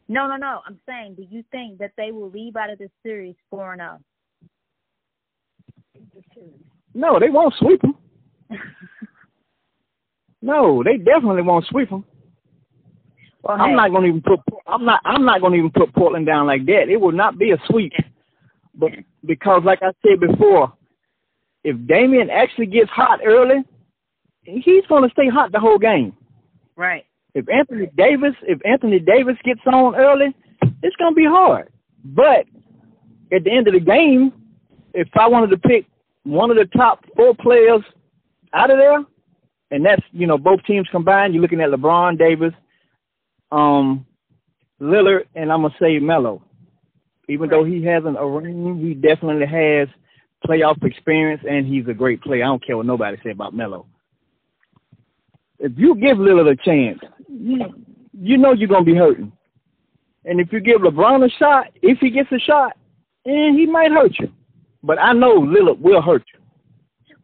No, 0.08 0.28
no, 0.28 0.36
no. 0.36 0.60
I'm 0.66 0.78
saying, 0.86 1.14
do 1.16 1.26
you 1.28 1.42
think 1.50 1.78
that 1.78 1.92
they 1.96 2.12
will 2.12 2.30
leave 2.30 2.56
out 2.56 2.70
of 2.70 2.78
this 2.78 2.90
series 3.02 3.34
4 3.50 3.76
0? 3.76 3.98
No, 6.94 7.18
they 7.18 7.28
won't 7.28 7.54
sweep 7.58 7.80
them. 7.82 7.96
no, 10.42 10.82
they 10.84 10.96
definitely 10.96 11.42
won't 11.42 11.66
sweep 11.66 11.90
them. 11.90 12.04
Well, 13.46 13.60
I'm 13.60 13.76
not 13.76 13.90
going 13.90 14.02
to 14.02 14.08
even 14.08 14.22
put. 14.22 14.40
I'm 14.66 14.84
not. 14.84 15.00
I'm 15.04 15.24
not 15.24 15.38
to 15.38 15.54
even 15.54 15.70
put 15.70 15.94
Portland 15.94 16.26
down 16.26 16.46
like 16.46 16.66
that. 16.66 16.88
It 16.88 17.00
will 17.00 17.12
not 17.12 17.38
be 17.38 17.52
a 17.52 17.58
sweep. 17.68 17.92
But 18.74 18.90
because, 19.24 19.62
like 19.64 19.80
I 19.82 19.92
said 20.02 20.20
before, 20.20 20.72
if 21.62 21.76
Damian 21.86 22.28
actually 22.28 22.66
gets 22.66 22.90
hot 22.90 23.20
early, 23.24 23.62
he's 24.42 24.84
going 24.88 25.04
to 25.04 25.10
stay 25.10 25.28
hot 25.28 25.52
the 25.52 25.60
whole 25.60 25.78
game. 25.78 26.16
Right. 26.76 27.04
If 27.34 27.48
Anthony 27.48 27.88
Davis, 27.96 28.34
if 28.42 28.58
Anthony 28.64 28.98
Davis 28.98 29.36
gets 29.44 29.60
on 29.66 29.94
early, 29.94 30.34
it's 30.82 30.96
going 30.96 31.12
to 31.12 31.16
be 31.16 31.26
hard. 31.26 31.68
But 32.04 32.46
at 33.32 33.44
the 33.44 33.50
end 33.50 33.68
of 33.68 33.74
the 33.74 33.80
game, 33.80 34.32
if 34.94 35.08
I 35.14 35.28
wanted 35.28 35.50
to 35.50 35.58
pick 35.58 35.86
one 36.24 36.50
of 36.50 36.56
the 36.56 36.66
top 36.76 37.04
four 37.14 37.34
players 37.34 37.82
out 38.52 38.70
of 38.70 38.78
there, 38.78 39.04
and 39.70 39.84
that's 39.84 40.02
you 40.12 40.26
know 40.26 40.38
both 40.38 40.62
teams 40.64 40.88
combined. 40.90 41.34
You're 41.34 41.42
looking 41.42 41.60
at 41.60 41.70
LeBron 41.70 42.18
Davis, 42.18 42.52
um, 43.52 44.06
Lillard, 44.80 45.24
and 45.34 45.52
I'm 45.52 45.62
gonna 45.62 45.74
say 45.80 45.98
Melo. 45.98 46.42
Even 47.28 47.48
right. 47.48 47.50
though 47.50 47.64
he 47.64 47.84
hasn't 47.84 48.18
a 48.18 48.26
ring, 48.26 48.78
he 48.80 48.94
definitely 48.94 49.46
has 49.46 49.88
playoff 50.46 50.82
experience, 50.84 51.42
and 51.48 51.66
he's 51.66 51.86
a 51.88 51.94
great 51.94 52.22
player. 52.22 52.44
I 52.44 52.46
don't 52.48 52.64
care 52.64 52.76
what 52.76 52.86
nobody 52.86 53.16
say 53.24 53.30
about 53.30 53.54
Melo. 53.54 53.86
If 55.58 55.72
you 55.76 55.94
give 55.96 56.18
Lillard 56.18 56.50
a 56.50 56.56
chance, 56.56 57.00
you, 57.28 57.64
you 58.12 58.36
know 58.36 58.52
you're 58.52 58.68
gonna 58.68 58.84
be 58.84 58.94
hurting. 58.94 59.32
And 60.24 60.40
if 60.40 60.52
you 60.52 60.60
give 60.60 60.80
LeBron 60.80 61.24
a 61.24 61.30
shot, 61.38 61.68
if 61.82 61.98
he 61.98 62.10
gets 62.10 62.30
a 62.32 62.38
shot, 62.38 62.76
and 63.24 63.58
he 63.58 63.66
might 63.66 63.90
hurt 63.90 64.18
you. 64.18 64.30
But 64.82 65.00
I 65.00 65.12
know 65.12 65.40
Lillard 65.40 65.80
will 65.80 66.02
hurt 66.02 66.24
you. 66.32 66.40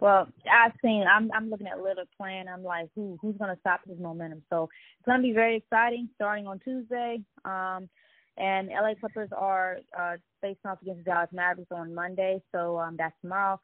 Well, 0.03 0.27
I've 0.53 0.73
seen. 0.83 1.05
I'm 1.09 1.31
I'm 1.33 1.49
looking 1.49 1.69
at 1.69 1.79
Lillard 1.79 2.09
playing. 2.17 2.47
I'm 2.49 2.65
like, 2.65 2.89
who 2.97 3.17
who's 3.23 3.37
going 3.37 3.55
to 3.55 3.61
stop 3.61 3.83
his 3.89 4.01
momentum? 4.01 4.43
So 4.51 4.69
it's 4.99 5.07
going 5.07 5.21
to 5.21 5.23
be 5.23 5.33
very 5.33 5.57
exciting. 5.59 6.09
Starting 6.17 6.49
on 6.49 6.59
Tuesday, 6.59 7.21
um, 7.45 7.89
And 8.37 8.69
LA 8.71 8.95
Clippers 8.99 9.31
are 9.37 9.79
uh, 9.97 10.15
facing 10.41 10.69
off 10.69 10.83
against 10.83 11.05
Dallas 11.05 11.31
Mavericks 11.33 11.71
on 11.71 11.95
Monday, 11.95 12.43
so 12.51 12.81
um, 12.81 12.97
that's 12.99 13.15
tomorrow. 13.23 13.61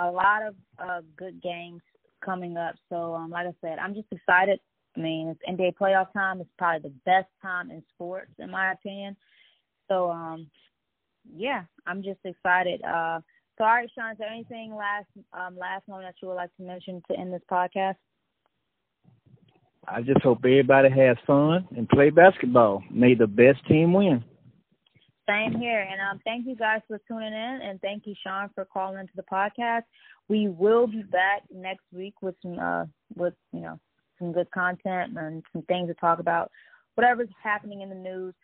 A 0.00 0.10
lot 0.10 0.42
of 0.42 0.56
uh, 0.80 1.02
good 1.16 1.40
games 1.40 1.80
coming 2.24 2.56
up. 2.56 2.74
So, 2.88 3.14
um, 3.14 3.30
like 3.30 3.46
I 3.46 3.54
said, 3.60 3.78
I'm 3.78 3.94
just 3.94 4.08
excited. 4.10 4.58
I 4.96 5.00
mean, 5.00 5.28
it's 5.28 5.40
NBA 5.48 5.74
playoff 5.80 6.12
time. 6.12 6.40
It's 6.40 6.50
probably 6.58 6.90
the 6.90 6.96
best 7.06 7.28
time 7.40 7.70
in 7.70 7.84
sports, 7.94 8.32
in 8.40 8.50
my 8.50 8.72
opinion. 8.72 9.16
So, 9.88 10.10
um, 10.10 10.48
yeah, 11.36 11.62
I'm 11.86 12.02
just 12.02 12.20
excited. 12.24 12.82
Uh, 12.82 13.20
so, 13.58 13.64
all 13.64 13.70
right, 13.70 13.90
Sean, 13.94 14.12
is 14.12 14.18
there 14.18 14.28
anything 14.28 14.74
last 14.74 15.06
um, 15.32 15.56
last 15.56 15.86
moment 15.88 16.08
that 16.08 16.14
you 16.22 16.28
would 16.28 16.34
like 16.34 16.54
to 16.56 16.62
mention 16.62 17.02
to 17.10 17.18
end 17.18 17.32
this 17.32 17.42
podcast? 17.50 17.96
I 19.86 20.00
just 20.00 20.22
hope 20.22 20.38
everybody 20.38 20.90
has 20.90 21.16
fun 21.26 21.66
and 21.76 21.88
play 21.88 22.10
basketball. 22.10 22.82
May 22.90 23.14
the 23.14 23.26
best 23.26 23.66
team 23.66 23.92
win. 23.92 24.24
Same 25.28 25.58
here. 25.58 25.80
And 25.80 26.00
um, 26.00 26.20
thank 26.24 26.46
you 26.46 26.56
guys 26.56 26.80
for 26.88 27.00
tuning 27.08 27.32
in, 27.32 27.60
and 27.62 27.80
thank 27.80 28.06
you, 28.06 28.14
Sean, 28.24 28.50
for 28.54 28.64
calling 28.64 28.98
into 28.98 29.12
the 29.16 29.22
podcast. 29.22 29.82
We 30.28 30.48
will 30.48 30.86
be 30.86 31.02
back 31.02 31.42
next 31.52 31.84
week 31.92 32.14
with 32.22 32.34
some, 32.42 32.58
uh, 32.58 32.84
with 33.16 33.34
you 33.52 33.60
know, 33.60 33.78
some 34.18 34.32
good 34.32 34.50
content 34.50 35.16
and 35.16 35.42
some 35.52 35.62
things 35.62 35.88
to 35.88 35.94
talk 35.94 36.20
about, 36.20 36.50
whatever's 36.94 37.28
happening 37.42 37.82
in 37.82 37.88
the 37.88 37.94
news. 37.94 38.34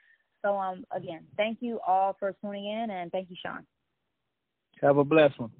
So, 0.44 0.56
um, 0.56 0.84
again, 0.92 1.24
thank 1.36 1.58
you 1.60 1.80
all 1.86 2.16
for 2.18 2.34
tuning 2.42 2.66
in, 2.66 2.90
and 2.90 3.10
thank 3.10 3.30
you, 3.30 3.36
Sean. 3.44 3.64
Have 4.82 4.98
a 4.98 5.04
blessed 5.04 5.38
one. 5.40 5.50